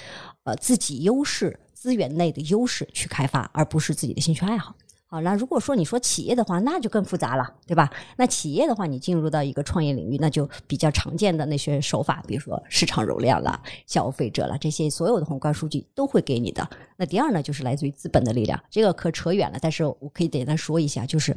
[0.45, 4.75] 呃自己优势资源内的优势去开发，而不是自己的兴趣爱好。
[5.15, 7.89] 好，那如果说你说企业的话，那就更复杂了，对吧？
[8.17, 16.69] 那企业的话，你进入到一个创业领域，那就比较常见的那些手法，比如说市场容量了、消费者了，这些所有的宏观数据都会给你的。
[16.97, 21.37] 那第二呢，就是来自于资本的力量，这个可扯远了，但是我可以简单说一下，就是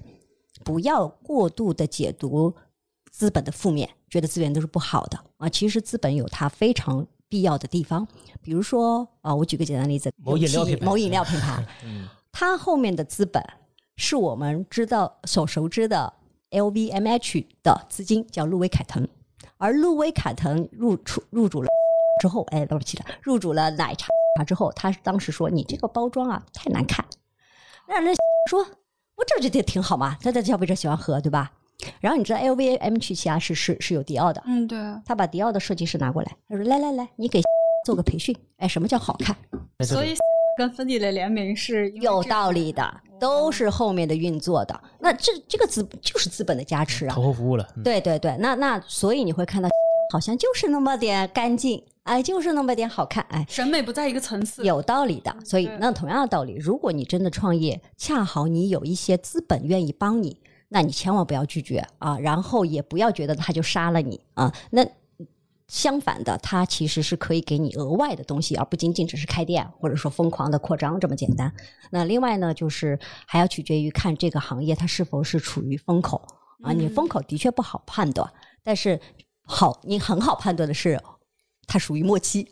[0.64, 2.52] 不要过度的解读
[3.12, 5.48] 资本的负面，觉得资源都是不好的啊。
[5.48, 8.08] 其实资本有它非常必要的地方，
[8.42, 13.44] 比如说啊，我举个简单例子，某饮料品牌某饮料品牌， 嗯，它后面的资本
[13.98, 16.14] 是我们知道所熟知的
[16.52, 19.08] LVMH 的资金，叫路威凯腾。
[19.58, 21.68] 而路威凯腾入出入主了
[22.22, 24.08] 之后，哎，对不起了，入主了奶茶
[24.46, 27.04] 之后，他当时说：“你这个包装啊，太难看。”
[27.88, 28.16] 让人
[28.50, 28.60] 说
[29.18, 31.52] ：“我这觉得挺好嘛，他的消费者喜欢喝，对吧？”
[32.00, 37.42] 然后你知道 LVMH 旗下是是是有迪奥的，嗯，对，他把迪奥的设计师拿过来，他说：“来来来，你给
[37.84, 38.36] 做个培训。
[38.58, 39.36] 哎，什么叫好看？
[39.84, 40.16] 所以
[40.58, 44.80] 跟芬迪的联名是有道理的，都是后面的运作的。
[45.00, 47.24] 那这这个资就是资本的加持啊投。
[47.24, 49.70] 后服务了，嗯对对对，那那所以你会看到，
[50.14, 54.64] 好像就是那么点干净，哎，就是那么点好看，哎，审美不在一个层次。
[54.64, 55.36] 有道理的。
[55.44, 64.86] 所以那同样的道理，如果你真的创业，恰好你有一些资本愿意帮你，那你千万不要拒绝啊，然后也不要觉得他就杀了你啊，那。
[65.68, 71.54] 相反的，它其实是可以给你额外的东西，而不仅仅只是开店或者说疯狂的扩张这么简单。
[71.92, 76.26] 那另外呢，就是还要取决于看这个行业它是否是处于风口
[76.64, 76.72] 啊。
[76.72, 78.32] 你嗯风口的确不好判断，
[78.64, 79.00] 但是
[79.44, 80.98] 好，你很好判断的是
[81.68, 82.48] 它属于末期，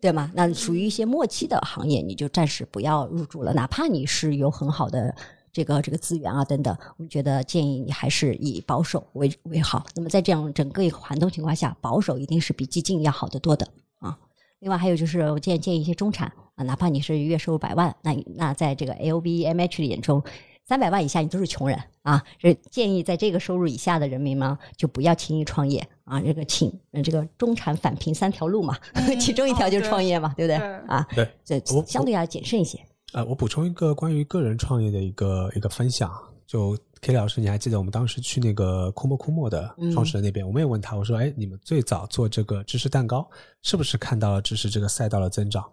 [0.00, 0.30] 对吗？
[0.34, 5.14] 那属于一些末期的行业，你就暂时不要入驻了，哪怕你是有很好的
[5.52, 9.84] 这个这个资源啊等等，我们觉得建议你还是以保守为为好。
[9.94, 13.66] 那么在这样整个一个寒冬情况下，保守一定是比激进要好得多的
[13.98, 14.16] 啊。
[14.60, 20.22] 另外还有就是，我建建议一些中产啊，哪怕你是月收入百万，那那在这个 LVMH 的眼中，
[20.66, 22.22] 三百万以下你都是穷人啊。
[22.38, 26.20] 这建议在这个收入以下的人民呢，就不要轻易创业啊。
[26.20, 28.76] 这个请呃这个中产返贫三条路嘛，
[29.18, 31.08] 其中一条就是创业嘛，对不对对啊？
[31.14, 32.78] 对，这我相对要谨慎一些。
[33.12, 36.12] 呃，我补充一个关于个人创业的一个一个分享，
[36.46, 43.28] 就 K 老师，你还记得我们当时去那个库莫库莫的创始人那边，我们也问他，我说，哎，你们最早做这个芝士蛋糕，
[43.62, 45.64] 是不是看到了芝士这个赛道的增长？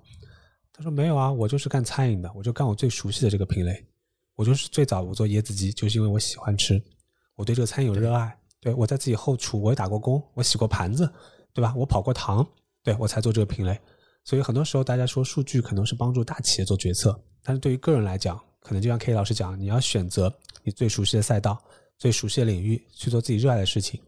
[0.74, 3.86] 他说没有啊，我就是干餐饮的，我就干我最熟悉的这个品类，
[4.36, 6.82] 我就是最早我做椰子鸡，就是因为我喜欢吃，
[7.36, 11.08] 我对这个餐饮有热爱，对我在自己后厨我也打过工，我洗过盘子，
[11.54, 11.72] 对吧？
[11.78, 12.48] 我跑过堂，
[12.84, 13.80] 对我才做这个品类。
[14.28, 20.30] 所以很多时候大家说数据可能是帮助大企业做决策，但是对于个人来讲，可能就像 K 老师讲，你要选择
[20.64, 21.58] 你最熟悉的赛道、
[21.98, 24.02] 最熟悉的领域去做自己热爱的事情。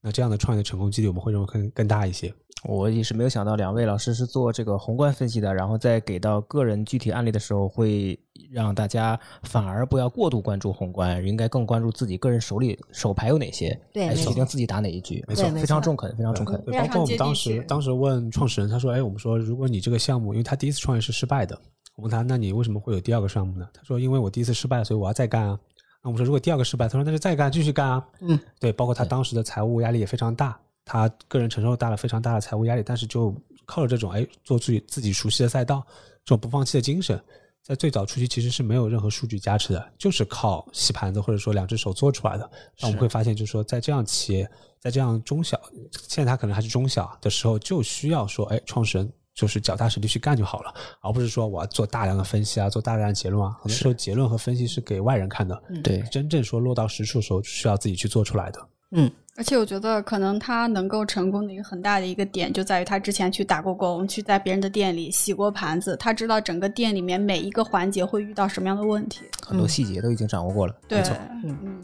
[0.00, 2.32] 那这样的创业的成功几率我们会认为更更大一些。
[2.64, 8.18] 我也是没有想到两位老师是做这个宏观分析的，然后在给到个人具体案例的时候，会
[8.50, 15.24] 让大家反而不要过度关注宏观，应该更关注自己个人手里手牌有哪些，来决定自己打哪一局。
[15.26, 16.62] 没错非常中肯，非常中肯。
[16.64, 21.58] 包括我们当时当时问创始人，他说：“哎，我们说如果你这个项目，因为他第一次创业是失败的，
[21.96, 23.66] 我问他，那你为什么会有第二个项目呢？
[23.74, 25.58] 他说：因为我第一次失败了，所以我要再干啊。
[26.04, 28.06] 那我们说，如果第二个失败，他说那就再干，继续干啊。
[28.20, 35.84] 嗯，对，包括他当时的财务压力也非常大，他个人承受大了非常大的财务压力，但是就靠着这种哎做自己自己熟悉的赛道，
[36.24, 37.22] 这种不放弃的精神，
[37.62, 42.50] 在最早初期其实是没有任何数据加持的，就是靠洗盘子或者说两只手做出来的。
[42.80, 45.60] 那我们会发现，就是说在这样企业，在这样中小，
[46.08, 53.56] 现在他可能还是中小的时候，就需要说，哎，创始人就是脚踏实地去干就好了，而不是说我要做大量的分析啊，做大量的结论啊。
[53.60, 58.68] 很多时候结论和分析是给外人看的，对，真正说落到实处的时候，需要自己去做出来的。
[58.94, 69.22] 嗯，而且我觉得，可能他能够成功的一个很大的一个点，就在于他之前去打过工，去在别人的店里洗过盘子，他知道整个店里面每一个环节会遇到什么样的问题。
[69.46, 70.76] 很多细节都已经掌握过了。
[70.86, 71.82] 对错，嗯。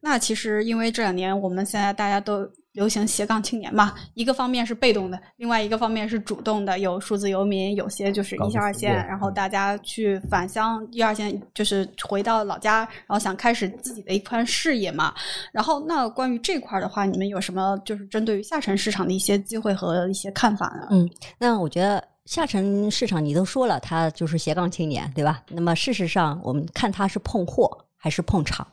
[0.00, 15.14] 那其实，因为这两年我们现在大家都流行斜杠青年嘛，一个方面是被动的，另外一个方面是主动的，有数字游民，有些就是一线二线，然后大家去返乡一二线，就是回到老家，然后想开始自己的一番事业嘛。
[15.52, 20.88] 然后那关于这块的话，你们有什么就是针对于下沉市场的一些机会和一些看法呢？
[20.90, 25.42] 嗯，那我觉得下沉市场你都说了，它就是斜杠青年，对吧？
[25.48, 28.66] 那么事实上，我们看它是碰货还是碰场。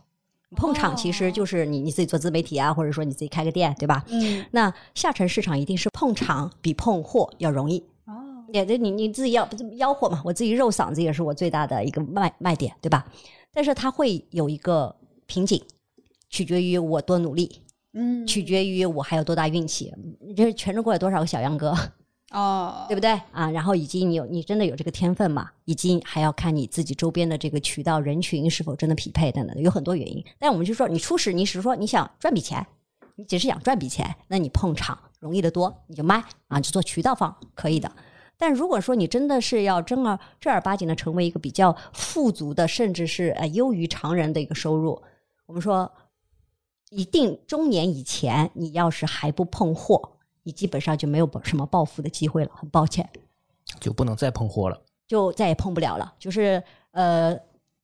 [0.56, 4.04] 碰场其实就是你你自己做自媒体啊，或者说你自己开个店，对吧？
[4.10, 7.80] 嗯，那下沉市场一定是碰场比碰货要容易。
[8.06, 8.14] 哦，
[8.54, 13.06] 也对你你自己要不吆喝嘛，我自己肉嗓子也是我最大的一个卖卖点，对吧？
[13.54, 14.96] 但是它会有一个
[15.26, 15.62] 瓶颈，
[16.30, 17.62] 取决于我多努力，
[17.94, 19.94] 嗯，取决于我还有多大运气。
[20.36, 21.74] 这全中国有多少个小杨哥，
[22.34, 23.50] 哦，对不对啊？
[23.52, 25.52] 然后以及你有你真的有这个天分嘛？
[25.66, 30.24] 以及还要看你自己周边的这个渠道人群是否真的匹配等等，有很多原因。
[30.40, 32.66] 但我们就说，你初始你只是说你想赚笔钱，
[33.16, 37.92] 你只是想赚笔钱，那你碰场容易得多，你就卖啊，就做渠道方可以的。
[38.36, 45.00] 但如果说你真的是要正儿正儿八经的成为一个比较富足的，甚至是呃优于常人的一个收入，
[45.46, 45.90] 我们说
[46.90, 50.13] 一定中年以前，你要是还不碰货，
[50.44, 52.52] 你基本上就没有什么暴富的机会了。
[52.54, 53.10] 很抱歉，
[53.80, 54.80] 就不能再碰货了。
[55.08, 56.14] 就再也碰不了了。
[56.20, 57.36] 就是呃，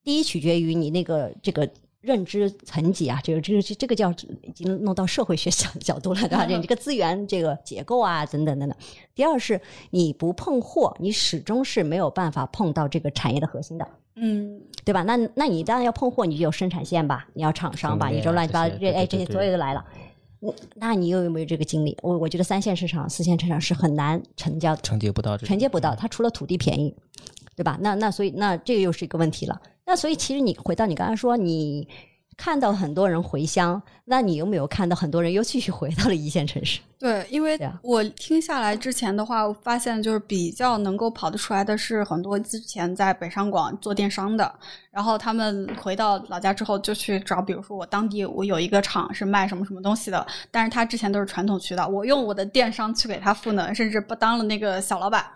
[0.02, 1.68] 第一取决于你那个这个
[2.00, 4.10] 认知层级啊，这个这个这个叫
[4.42, 6.46] 已经弄到社会学角角度了，对吧？
[6.46, 8.78] 你这个资源这个结构啊，等等等等。
[9.14, 13.86] 第二是你不碰货，你始终是没有办法碰到这个产业的核心的。
[14.16, 15.02] 嗯，对吧？
[15.02, 19.84] 那那你当然要碰货，你就有生产线吧，你要厂商吧，你这乱七八糟这些这哎这些所有都来了。
[20.42, 21.96] 嗯那你又有没有这个经历？
[22.02, 25.94] 我我觉得三线市场、四线市场是很难成交的，承接不到这承接不到。
[25.94, 26.94] 它除了土地便宜，
[27.54, 27.78] 对吧？
[27.80, 29.60] 那那所以那这个又是一个问题了。
[29.84, 31.86] 那所以其实你回到你刚才说，你
[32.40, 36.80] 看到很多人回乡，那你有没有看到很多人又继续回到了一线城市？
[36.98, 44.50] 对，因为我听下来之前的话，我发现就是比较能够跑得出来的是很多之前在北上广做电商的，
[44.90, 55.26] 然后他们回到老家之后就去找，比如说我当地我有一个厂是卖什么什么东西的，但是他之前都是传统渠道，我用我的电商去给他赋能，甚至不当了那个小老板，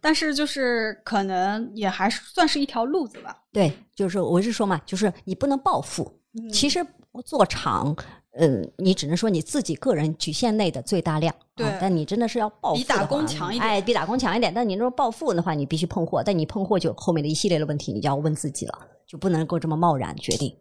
[0.00, 3.36] 但是就是可能也还是算是一条路子吧。
[3.52, 6.10] 对，就是我是说嘛，就是你不能暴富。
[6.52, 6.84] 其实
[7.24, 7.94] 做厂，
[8.32, 14.52] 嗯，你只能说你自己个人局限内的最大量，对啊但你真的是要暴富比打工强一点哎，比打工强一点。
[14.52, 20.52] 但你说暴富的话，你必须碰货，但你碰货就后面的一系列的问题，你就要问自己了，就不能够这么贸然决定。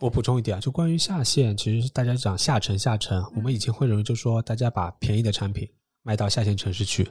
[0.00, 5.68] 我补充一点啊，就关于下线，其实大家讲下沉下沉，我们以前会认为就是说大家把便宜的产品
[6.02, 7.08] 卖到下线城市去。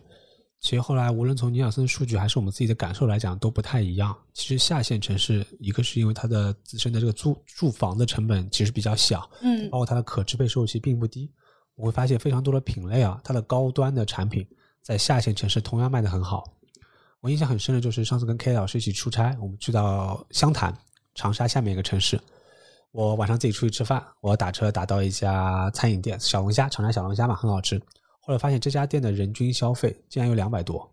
[0.64, 4.18] 其实后来无论从尼尔森数据还是我们自己的感受来讲，都不太一样。
[4.34, 11.30] 其实下线城市，一个是因为它的自身的这个租住房的成本其实比较小，嗯包括它的可支配收入其实并不低。
[11.76, 14.48] 我会发现非常多的品类啊，它的高端的产品
[14.82, 16.46] 在下线城市同样卖得很好。
[17.20, 20.74] 我印象很深的就是上次跟 K 老师一起出差，我们去到湘潭，
[21.14, 22.18] 长沙下面一个城市。
[22.94, 27.82] 我晚上自己出去吃饭，我打车打到一家餐饮店，小龙虾，长沙小龙虾嘛，很好吃。
[28.26, 30.90] 后来发现这家店的人均消费竟然有两百多，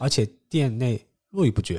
[0.00, 1.78] 而且店内络绎不绝。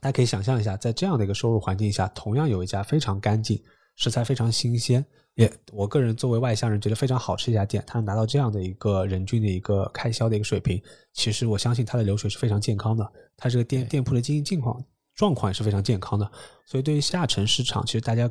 [0.00, 3.60] 大家可以想象一下，在这样的一个收入环境下，同样有一家非常干净、
[3.96, 5.04] 食材非常新鲜，
[5.34, 10.80] 也我个人作为外乡人觉得非常好吃一家店，它能达到这样的一个人均的一个开销的一个水平，
[11.12, 14.80] 其实我相信它的流水是非常健康的，它这个店店铺的经营境况
[15.16, 16.30] 状况也是非常健康的。
[16.66, 18.30] 所以对于下沉市场，其实大家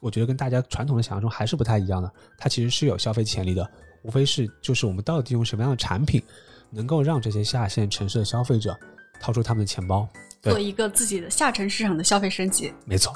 [0.00, 3.68] 我觉得跟大家传统的想象中还是不太一样的，它其实是有消费潜力的，
[4.02, 6.22] 无非是就是我们到底用什么样的产品，
[6.70, 8.76] 能够让这些下线城市的消费者
[9.20, 10.08] 掏出他们的钱包。
[10.42, 12.72] 做一个自己的下沉市场的消费升级。
[12.86, 13.12] 没错，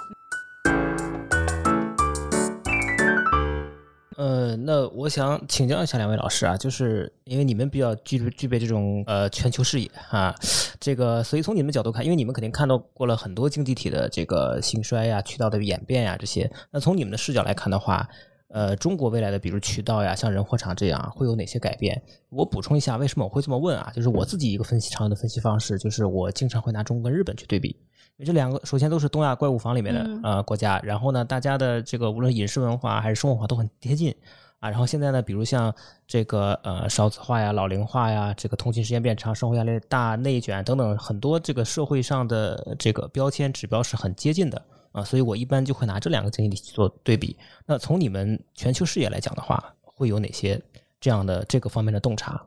[4.18, 10.35] 呃，那我想请教一下两位老师啊，就是因为你们比较具具备这种呃全球视野啊，
[10.78, 18.07] 这个所以从你们角度看，因为你们肯定看到过了很多经济体的这个兴衰呀、渠道的演变呀这些，那从你们的视角来看的话，
[18.55, 22.01] 呃，中国未来的比如渠道呀，像人货场这样会有哪些改变？
[22.29, 23.91] 我补充一下，为什么我会这么问啊？
[23.93, 27.71] 就是我自己一个分析常用的分析方式，就是我经常会拿中国跟日本去对比。
[28.17, 34.15] 因为这两个首先都是东亚怪物房里面的嗯呃国家，然后呢，大家的这个无论饮食文化还是生活文化都很贴近
[34.61, 34.71] 啊。
[34.71, 35.75] 然后现在呢，比如像
[36.07, 47.36] 这个呃少子化呀、老龄化呀、这个通勤时间变长、生活压力大、内卷等等很多这个社会上的这个标签指标是很接近的啊，所以我一般就会拿这两个经济体去做对比。
[47.66, 50.61] 那从你们全球视野来讲的话，会有哪些
[51.01, 52.40] 这样的这个方面的洞察？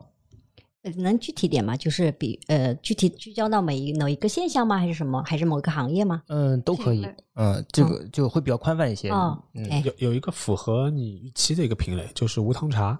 [0.83, 1.75] 呃能具体点吗？
[1.75, 4.77] 就是比呃具体聚焦到每一某一个现象吗？
[4.77, 5.21] 还是什么？
[5.23, 6.23] 还是某一个行业吗？
[6.27, 7.05] 嗯，都可以。
[7.33, 9.09] 嗯，这个就会比较宽泛一些。
[9.09, 12.97] 哦嗯，哎有有一个符合你预期的一个品类，就是无糖茶。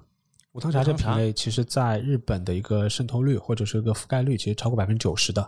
[0.51, 5.47] 无糖茶这品类，其实在日本的一个渗透率或者是一个覆盖率，其实超过百分之九十的，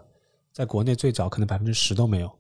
[0.54, 2.32] 在国内最早可能百分之十都没有。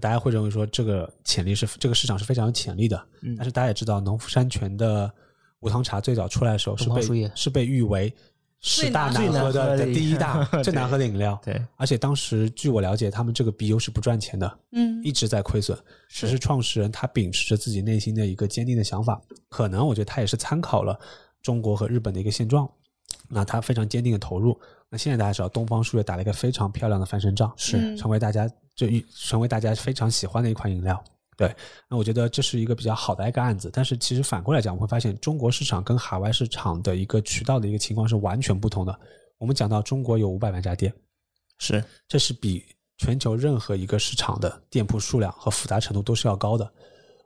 [0.00, 5.08] 大家会认为说这个潜力是这个市场是非常有潜力的，嗯但是大家也知道，农夫山泉的
[5.60, 8.12] 无糖茶最早出来的时候是被是被誉为
[8.62, 15.78] 十大最难难喝的第一大最难喝的饮料， 对，而且当时据我了解，他们这个 BU 是不赚钱的，嗯一直在亏损。
[16.08, 20.98] 只是创始人他秉持着自己内心的一个坚定的想法，可能我觉得他也是参考了
[21.42, 22.68] 中国和日本的一个现状，
[23.28, 24.60] 那他非常坚定的投入。
[24.90, 28.50] 那现在大家知道，东方树叶打了一个非常漂亮的翻身仗，是嗯成为大家
[28.80, 31.04] 就一成为大家非常喜欢的一款饮料。
[31.36, 31.54] 对，
[31.86, 33.68] 那我觉得这是一个比较好的一个案子。
[33.70, 39.00] 但是其实反过来讲，我们会发现中国市场跟海外市场的一个渠道的一个情况是完全不同的。
[39.36, 40.90] 我们讲到中国有五百万家店，
[41.58, 42.64] 是这是比
[42.96, 46.70] 全球任何一个市场的店铺数量和复杂程度都是要高的。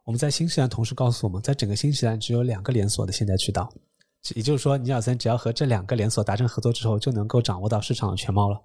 [0.04, 3.72] 我们在新西兰同时告诉我们，在整个新西兰只有两个连锁的现代渠道，
[4.34, 8.60] 也就是说，尼尔森只要和这两个连锁达成合作之后，就能够掌握到市场的全貌了。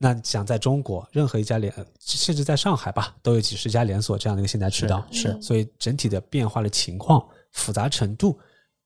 [0.00, 8.38] 那想在中国任何一家连，甚至在上海吧，都有几十家连锁这样的一个现代渠道，是是所以整体的变化的情况、复杂程度、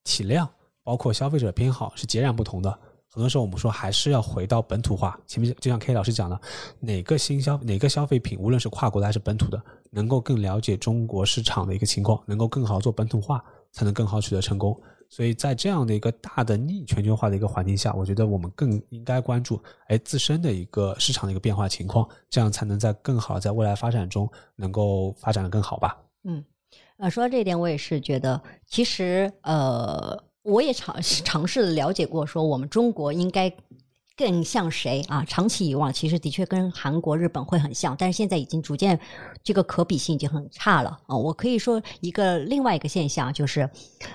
[0.05, 0.49] 体量，
[0.83, 2.79] 包括消费者偏好是截然不同的。
[3.11, 5.21] 很多时候我们说还是要回到本土化。
[5.27, 6.41] 前面就像 K 老师讲的，
[6.81, 14.81] 哪个新消哪个消费品，无论是跨国的还是本土的，能够更了解中国市场的一个情况，能够更好做本土化，才能更好取得成功。
[15.13, 25.99] 所以在这样的一个大的逆全球化的一个环境下，我觉得我们更应该关注哎自身的一个市场的一个变化情况，这样才能在更好在未来发展中能够发展的更好吧。
[26.25, 26.43] 嗯
[26.97, 33.53] 呃，说到这一点，我也是觉得，其实呃，我也尝尝试了解过，说我们中国应该
[34.23, 35.25] 更像谁啊？
[35.25, 38.99] 长期以往，其实的确跟韩国、日本会很像，但是现在已经逐渐
[39.43, 41.17] 这个可比性已经很差了啊。
[41.17, 43.69] 我可以说一个另外一个现象就是，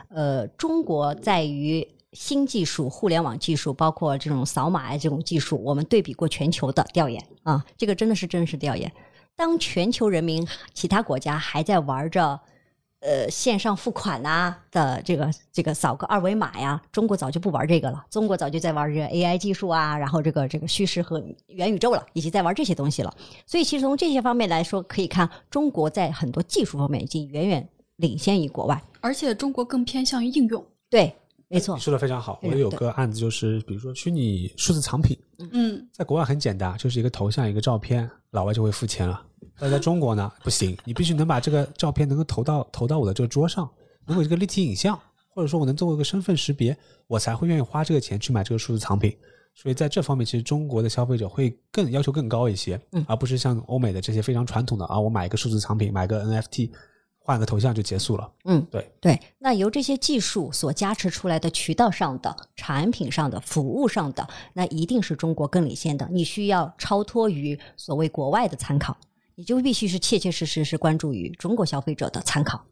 [0.10, 1.88] 呃，中国在于。
[2.14, 8.91] 新技术、互联网技术，包括这种扫码呀这种技术，我们对比过全球的调研啊，这个真的是真实调研。
[9.36, 12.39] 当全球人民其他国家还在玩着
[13.00, 23.14] 呃线上付款呐、的这个这个扫个二维码呀，中国早就不玩这个了，中国早就在玩这个 AI 技术啊，然后这个这个虚实和元宇宙了，以及在玩这些东西了。
[23.45, 28.82] 所以其实从这些方面来说，可以看中国在很多技术方面已经远远领先于国外。
[29.00, 30.66] 而且中国更偏向于应用。
[30.89, 31.14] 对，
[31.48, 32.39] 没错你，说的非常好。
[32.41, 35.18] 嗯我有个案子，就是比如说虚拟数字藏品，
[35.52, 39.22] 嗯，在国外很简单，就是一个头像一个照片，老外就会付钱了。
[39.60, 43.70] 但在中国呢，不行，你必须能把这个照片能够投到投到我的这个桌上，
[44.06, 46.78] 能够有一个立体影像，或者说我能作为一个身份识别，
[47.08, 49.18] 我才会愿意花这个钱去买这个数字藏品。
[49.56, 56.70] 所以在这方面，其实中国的消费者会更要求更高一些，嗯而不是像欧美的这些非常传统的啊，我买一个数字藏品，买个 NFT，
[57.18, 58.32] 换个头像就结束了。
[58.46, 59.20] 嗯，对对。
[59.40, 66.08] 那由这些技术所加持出来的渠道上的、产品上的、服务上的，那一定是中国更领先的。
[66.12, 68.96] 你需要超脱于所谓国外的参考，
[69.38, 72.66] 你就必须是切切实实是关注于中国消费者的参考。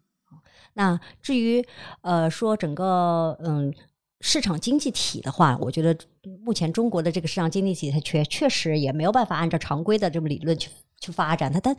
[0.73, 1.63] 那至于
[2.01, 3.71] 呃说整个嗯
[4.19, 5.95] 市场经济体的话，我觉得
[6.43, 11.75] 目前中国的这个市场经济体，它确确实也没有办法按照常规的这么理论去去发展，它它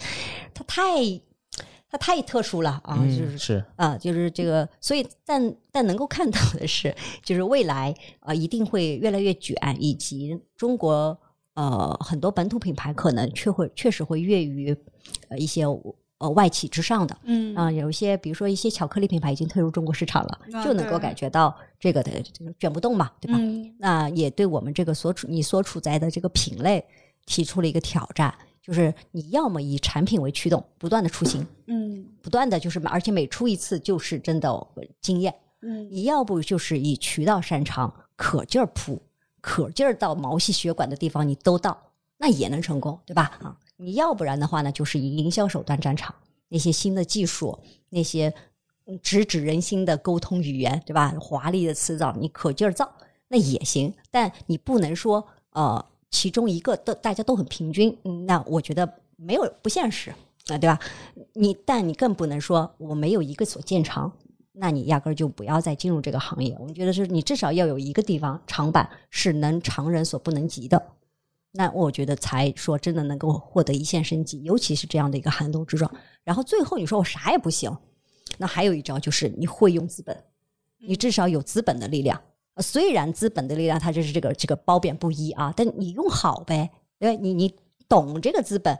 [0.55, 0.83] 它太
[1.91, 11.19] 它太特殊了啊，嗯就是是啊，就是这个，所以但但能够看到的是，就是未来啊、一定会越来越卷，以及中国
[11.57, 14.75] 呃很多本土品牌可能确会确实会跃于
[15.29, 15.65] 呃一些
[16.19, 17.19] 呃外企之上的。
[17.25, 23.39] 嗯啊、有一些比如说一些巧克力品牌已经退入中国市场了，啊就能够感觉到这个的这个卷不动嘛，对吧？
[23.41, 26.85] 嗯那也对我们这个所处你所处在的这个品类
[27.27, 28.33] 提出了一个挑战，
[28.63, 34.67] 就是你要么以产品为驱动，不断的出新，嗯不断的就是，而且每出一次就是真的
[35.01, 35.35] 惊艳。
[35.63, 39.01] 嗯你要不就是以渠道擅长，可劲儿铺，
[39.47, 41.81] 可劲儿到毛细血管的地方你都到，
[42.17, 43.39] 那也能成功，对吧？
[43.41, 46.13] 啊，你要不然的话呢，就是以营销手段战场，
[46.49, 47.57] 那些新的技术，
[47.91, 48.35] 那些
[49.01, 51.15] 直指人心的沟通语言，对吧？
[51.21, 52.93] 华丽的词藻，你可劲儿造，
[53.29, 60.11] 那也行，但你不能说呃，其中一个都大家都很平均，那我觉得没有不现实
[60.49, 60.77] 啊、对吧？
[61.35, 64.13] 你但你更不能说我没有一个所见长，
[64.59, 66.57] 那你压根儿就不要再进入这个行业。
[66.59, 70.83] 我们觉得是你至少要有一个地方长板是能常人所不能及的，
[71.53, 75.91] 那我觉得才说真的能够获得一线生机，尤其是这样的一个寒冬之状。
[76.25, 77.77] 然后最后你说我啥也不行，
[78.39, 80.25] 那还有一招就是你会用资本，
[80.79, 82.21] 你至少有资本的力量。
[82.55, 87.21] 呃虽然资本的力量它就是这个这个褒贬不一啊，但你用好呗，对吧？
[87.23, 87.55] 你你
[87.87, 88.79] 懂这个资本，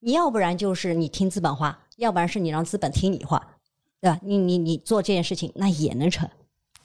[0.00, 3.53] 你要不然就是你听资本话，要不然是你让资本听你话，
[4.04, 4.20] 对吧？
[4.22, 6.28] 你你你做这件事情那也能成，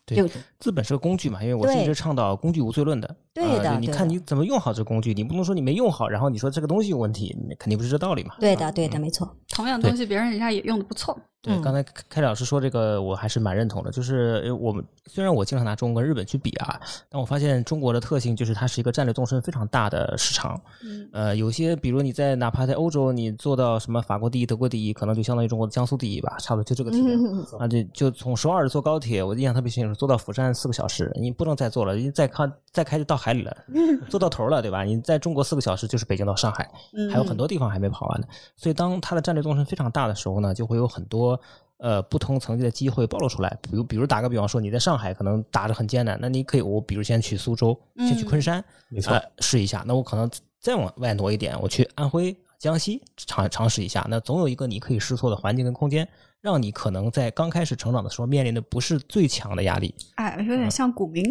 [0.06, 3.14] 对就资本是个工具嘛，因为我是一对直倡导工具无罪论的。
[3.34, 8.36] 对的呃你看你怎么用好这个工具，你不能说你没用好，然后你说这个东西有问题，你肯定不是这道理嘛。
[8.40, 9.36] 对的，对的，没错。
[9.50, 11.18] 同样东西别人人家也用的不错。
[11.42, 13.90] 对，嗯刚才开开老师说这个，我还是蛮认同的。
[13.92, 16.78] 就是呃我们虽然我经常拿中国跟日本去比啊，
[17.10, 20.60] 但我发现中国的特性就是它是一个战略纵深非常大的市场。
[20.84, 27.18] 嗯呃，有些比如你在哪怕在欧洲，你做到什么法国第一、德国第一，可能就相当于中国的江苏第一吧，差不多就这个体量。
[27.18, 33.58] 嗯啊，就就从首尔坐高铁，我印象特别清楚，坐到釜山四个小时，你不能再坐了，你再看再开就到海里了，
[34.10, 34.84] 坐到头了，对吧？
[34.84, 38.28] 你在中国四个小时就是北京到上海，嗯还有很多地方还没跑完呢。
[38.58, 41.40] 所以当它的战略纵深非常大的时候呢，就会有很多
[41.78, 43.58] 呃不同层级的机会暴露出来。
[43.62, 49.84] 比如，比如打个比方说，你在上海可能打着很艰难，那你可以我比如先去苏州，先去昆山，没错呃，试一下。
[49.88, 50.30] 那我可能
[50.60, 54.06] 再往外挪一点，我去安徽、江西尝尝试一下。
[54.10, 56.08] 那总有一个你可以试错的环境跟空间，
[56.42, 59.94] 让你可能在刚开始成长的时候面临的不是最强的压力。
[60.16, 61.24] 哎，有点像股民，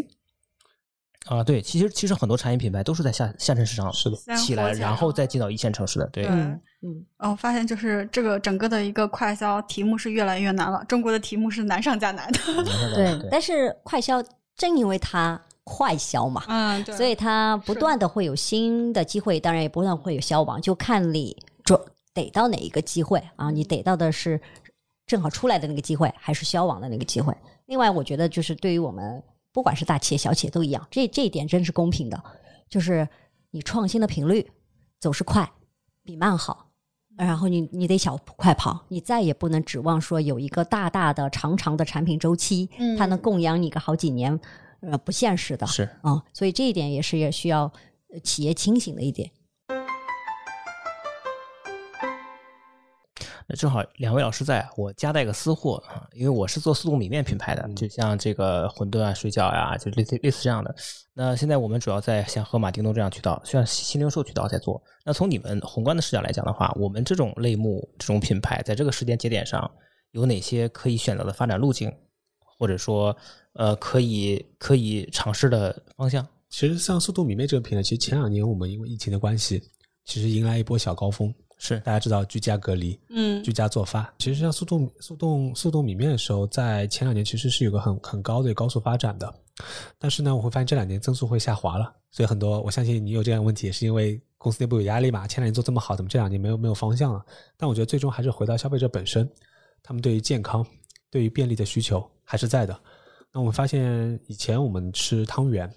[1.26, 6.06] 啊，对，其实其实很多产业品牌都是在下下沉市场是的起来，然后再进到一线城市的。
[6.06, 10.85] 对，对嗯嗯，哦，发现就是这个整个的一个快销题目是越来越难了。
[10.87, 12.39] 中国的题目是难上加难的。
[12.95, 13.29] 对。
[13.31, 14.22] 但是快销
[14.55, 21.79] 正因为它快销嘛，嗯，对所以它不断的会有新的机会，当然也不断会有消亡，就看你准
[22.14, 24.41] 逮到哪一个机会啊，你逮到的是
[25.05, 27.37] 正好出来的那个机会，还是消亡的那个机会。
[27.66, 29.20] 另外，我觉得就是对于我们
[29.53, 32.22] 不管是大企业、小企业都一样，这这一点真是公平的，
[32.70, 33.07] 就是
[33.51, 34.49] 你创新的频率
[35.01, 35.51] 总是快
[36.05, 36.67] 比慢好。
[37.26, 44.38] 然后你你得小快跑，你再也不能指望说有一个大大的长长的产品周期，嗯它能供养你个好几年，
[44.80, 45.66] 呃，不现实的。
[45.66, 47.70] 是啊、所以这一点也是也需要
[48.12, 49.30] 呃企业清醒的一点。
[53.59, 60.72] 正好两位老师在，我夹带个私货啊，因为我是做速冻米面品牌的，就像这个馄饨啊、水饺呀、就类似类似这样的。
[61.12, 64.80] 那现在我们主要在像盒马、叮咚这样渠道，像新零售渠道在做。
[65.04, 69.68] 那从你们宏观的视角来讲的话，我们这种类目、这种品牌，在这个时间节点上
[70.12, 71.92] 有哪些可以选择的发展路径，
[72.38, 73.16] 或者说
[73.54, 76.24] 呃可以可以尝试的方向？
[76.48, 79.61] 其实像速冻米面这个品类，其实前两年我们因为疫情的关系，
[80.04, 81.34] 其实迎来一波小高峰。
[81.59, 84.06] 是大家知道居家隔离，嗯居家做饭。
[84.18, 89.34] 其实像速冻速冻速冻米面的时候，在前两年其实是有个很很高的高速发展的，
[89.98, 91.92] 但是呢，我会发现这两年增速会下滑了。
[92.11, 95.26] 所以很多我相信你有这样的问题，也是因为公司内部有压力嘛。
[95.26, 97.24] 前两年做这么好，怎么这两年没有没有方向了？
[97.56, 99.28] 但我觉得最终还是回到消费者本身，
[99.82, 100.64] 他们对于健康、
[101.11, 102.80] 对于便利的需求还是在的。
[103.32, 105.68] 那我们发现以前我们吃汤圆。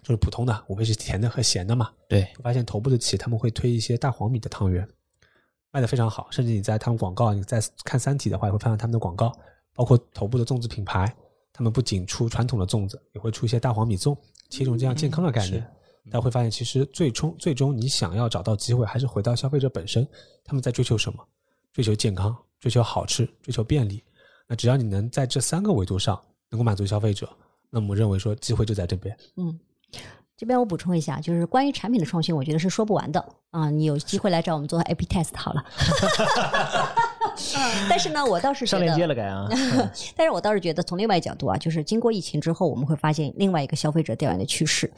[0.00, 1.88] 就是普通的，无非是甜的和咸的嘛。
[2.08, 4.88] 对，我发现头部的企业他们会推一些大黄米的汤圆，
[5.72, 9.32] 卖的非常好，甚至你在他们广告，你在看《三体》的话，也会看到他们的广告，
[9.74, 11.12] 包括头部的粽子品牌，
[11.52, 14.16] 他们不仅出传统的粽子，也会出一些大黄米粽，
[14.50, 15.60] 其一种这样健康的概念。
[16.06, 20.06] 大家会发现，其实最终最终你想要找到机会，还是回到消费者本身，
[20.44, 21.26] 他们在追求什么？
[21.72, 24.04] 追求健康，追求好吃，追求便利。
[24.46, 26.20] 那只要你能在这三个维度上
[26.50, 27.26] 能够满足消费者，
[27.70, 29.16] 那么我认为说机会就在这边。
[29.36, 29.58] 嗯，
[30.42, 35.64] 这边我补充一下，就是关于产品的创新，我觉得是说不完的啊、你有机会来找我们做 A/B test 好了。
[37.88, 39.48] 但是呢，我倒是觉上链接得，了该啊。
[40.16, 44.92] 但是我倒是觉得，从另外一个角度啊，就是经过疫情之后，我们会发现另外一个消费者调研的趋势，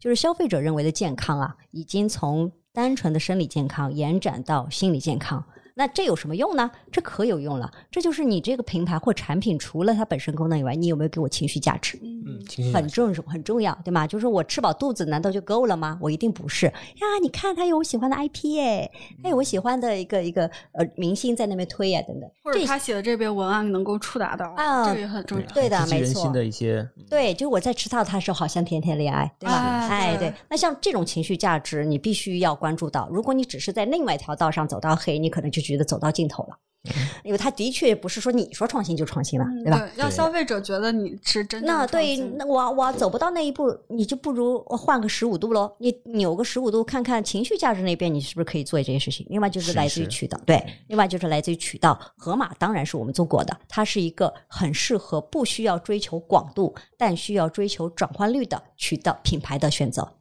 [0.00, 5.44] 就是消费者认为的健康啊，已经从单纯的生理健康延展到心理健康。
[5.80, 6.70] 那这有什么用呢？
[6.92, 7.72] 这可有用了。
[7.90, 11.98] 这就是你这个品牌或产品，除了它本身功能以外，你有没有给我情绪价值？
[12.02, 14.06] 嗯，情绪很重很重要，对吗？
[14.06, 15.98] 就是我吃饱肚子难道就够了吗？
[16.02, 17.06] 我一定不是呀！
[17.22, 18.90] 你看，他有我喜欢的 IP 耶，
[19.22, 22.30] 他有我喜欢的一个一个呃明星在那边推呀，等等。
[22.44, 25.46] 这或者他写的这篇文案能够触达到，啊这个也很重要。
[25.54, 29.54] 对的没错一些对，就是我在吃到它的时候，好像甜甜恋爱，对吧？
[29.54, 30.34] 啊哎，对对。
[30.50, 33.08] 那像这种情绪价值，你必须要关注到。
[33.10, 36.56] 如果你只是在另外一条道上走到黑，你可能就觉得走到尽头了，
[37.22, 39.88] 因为它的确不是说你说创新就创新了，嗯对吧？
[39.96, 45.70] 让消费者觉得你是真的那对，那我我走不到那一步，你就不如换个十五度喽。
[45.78, 49.26] 你扭个十五度，看看情绪价值那边，你是不是可以做这件事情？
[49.30, 51.98] 另外就是是来自于渠道，对，另外就是来自于渠道。
[52.16, 60.16] 盒马当然是我们做过的，它是一个很适合不需要追求广度，但需要追求转换率的渠道品牌的选择。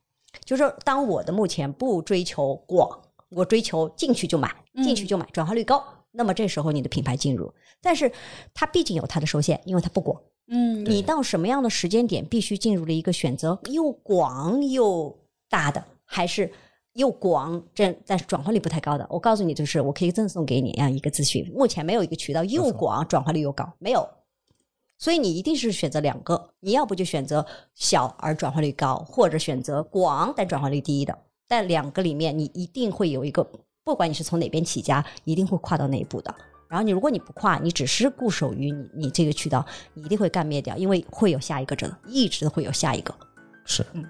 [0.45, 2.99] 就是当我的目前不追求广，
[3.30, 4.53] 我追求进去就买，
[4.84, 5.84] 进去就买，转化率高。
[6.11, 8.11] 那么这时候你的品牌进入，但是
[8.53, 10.19] 它毕竟有它的受限，因为它不广。
[10.47, 15.15] 嗯，你到什么样的时间点必须进入了一个选择又广又
[15.47, 16.51] 大的，还是
[16.93, 19.05] 又广这但是转化率不太高的？
[19.11, 24.09] 我告诉你，就是我可以赠送给你这样一个资讯，目前没有一个渠道又广转化率又高，没有。
[24.97, 31.15] 所以你一定是选择两个，你要不就选择小而转化率高，或者选择广但转化率低的。
[31.49, 33.43] 但两个里面，你一定会有一个，
[33.83, 36.33] 不管你是从哪边起家，一定会跨到那一步的。
[36.69, 43.11] 然后你如果你不跨，你只是固守于你你这个渠道，你一定会干灭掉，因为会有下一个真的，一直会有下一个。
[43.65, 44.05] 是，嗯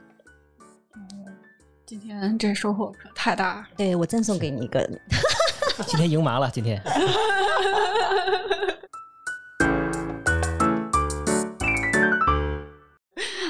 [1.85, 4.85] 今天这收获可太大，对我赠送给你一个，
[5.87, 6.83] 今天赢麻了，今天。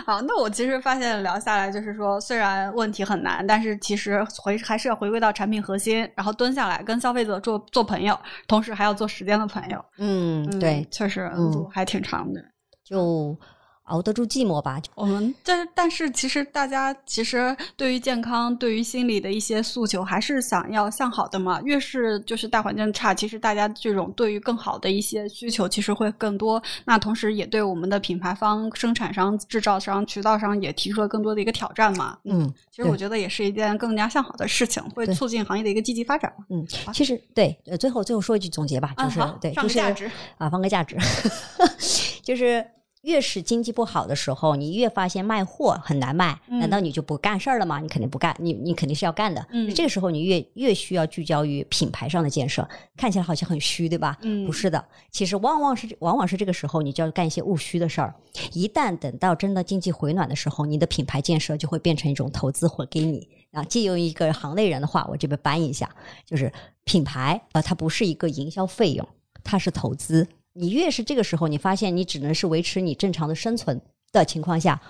[0.06, 9.84] 好，那我其实发现聊下来，就是说，虽然问题很难，但是其实回还是要回归到产品核心，然后蹲下来跟消费者做做朋友，同时还要做时间的朋友。
[9.98, 12.42] 嗯，对，确实嗯还挺长的。
[12.84, 13.38] 就
[13.90, 14.82] 熬得住寂寞吧。
[14.96, 21.62] 我们但是但是其实大家其实对于健康、对于心理的一些诉求，还是想要向好的嘛。
[21.64, 26.62] 越是就是大环境差，其实大家这种对于更好的一些需求，其实会更多。
[26.86, 32.18] 那同时也对我们的品牌方、生产商、制造商、渠道商也提出了更多的一个挑战嘛。
[32.24, 36.46] 嗯，其实我觉得也是一件更加向好的事情，会促进行业的一个积极发展嘛。
[36.50, 40.98] 嗯，其实对，呃，最后最后说一句总结吧，就是、对，就是上个价值啊，放个价值，
[42.24, 42.66] 就是
[43.02, 47.80] 越是经济不好的时候，你越发现卖货很难卖，嗯难道你就不干事儿了吗？
[47.80, 49.46] 你肯定不干，你你肯定是要干的。
[49.52, 54.18] 嗯这个时候你越越需要聚焦于品牌上的建设，看起来好像很虚，对吧？
[54.22, 58.14] 嗯不是的，其实往往是往往是这个时候，你就要干一些务虚的事儿。
[58.52, 63.64] 一旦等到真的经济回暖的时候，你的品牌建设就会变成一种投资或给你啊。
[63.64, 65.90] 借用一个行内人的话，我这边搬一下，
[66.26, 66.52] 就是
[66.84, 69.08] 品牌呃，它不是一个营销费用，
[69.44, 70.28] 它是投资。
[70.54, 73.80] 你越是这个时候，你发现你只能是维持你正常的生存
[74.12, 74.82] 的情况下，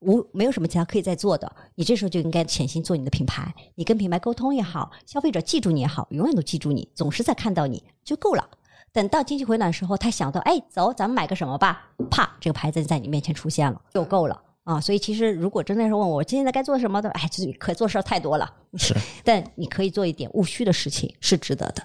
[0.00, 3.52] 无没有什么其他可以再做的，你这时候就应该潜心做你的品牌。
[3.74, 8.48] 你跟品牌沟通也好，消费者记住你也好，永远都记住你，总是在看到你就够了。
[8.92, 14.80] 等到经济回暖的时候，他想到，哎，走，咱们买个什么吧，啪，这个牌子就在你面前出现了，就够了啊。
[14.80, 18.94] 所以其实如果真的是问我今天在该做什么的，哎，这可做事儿太多了，是，
[19.24, 21.82] 但你可以做一点务虚的事情，是值得的。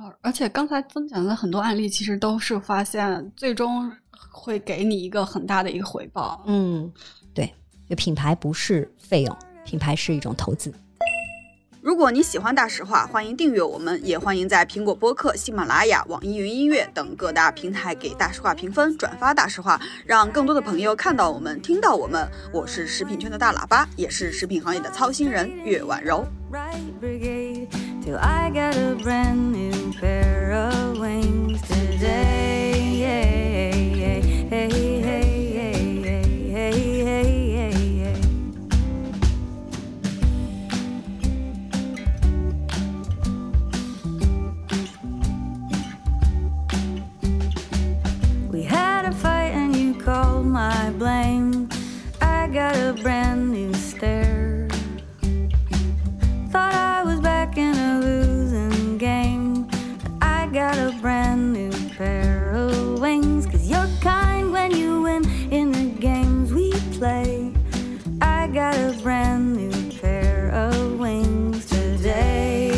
[0.00, 3.92] 哦，而且刚才分享的很多案例，其实都是发现最终
[4.30, 6.42] 会给你一个很大的一个回报。
[6.46, 6.90] 嗯，
[7.34, 7.52] 对，
[7.86, 10.72] 就品牌不是费用，品牌是一种投资。
[11.82, 22.26] 如果你喜欢大实话，欢迎订阅我们，也欢迎在苹果播客、喜马拉雅、网易云音乐等各大平台给大实话评分、转发大实话，让更多的朋友看到我们、听到我们。
[22.54, 26.24] 我是食品圈的大喇叭，也是食品行业的操心人岳婉柔。
[28.10, 32.98] Till I got a brand new pair of wings today.
[32.98, 34.50] Hey.
[48.50, 51.68] We had a fight and you called my blame.
[52.20, 54.68] I got a brand new stare.
[56.50, 56.99] Thought I
[67.00, 67.50] play.
[68.20, 72.68] I got a brand new pair of wings today.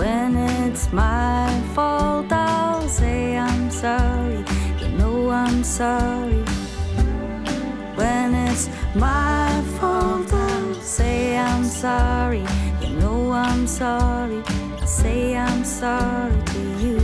[0.00, 4.42] When it's my fault, I'll say I'm sorry.
[4.80, 6.42] You know I'm sorry.
[8.00, 12.44] When it's my fault, I'll say I'm sorry.
[12.80, 14.42] You know I'm sorry.
[15.02, 16.98] Say I'm sorry to you.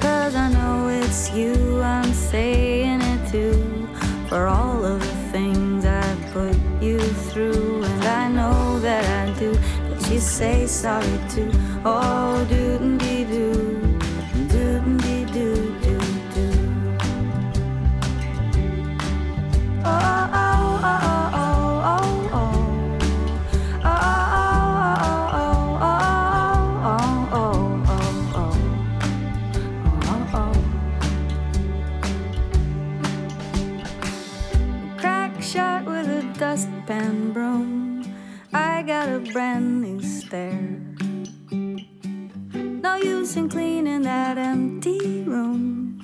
[0.00, 3.88] Cause I know it's you I'm saying it to.
[4.28, 7.84] For all of the things I put you through.
[7.84, 9.52] And I know that I do.
[9.88, 11.52] But you say sorry too.
[11.84, 12.99] Oh, do
[39.32, 40.80] brand new stare.
[42.82, 46.00] No use in cleaning that empty room.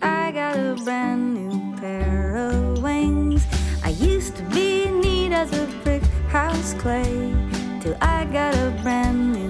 [0.00, 3.44] I got a brand new pair of wings.
[3.84, 7.34] I used to be neat as a brick house clay.
[7.80, 9.49] Till I got a brand new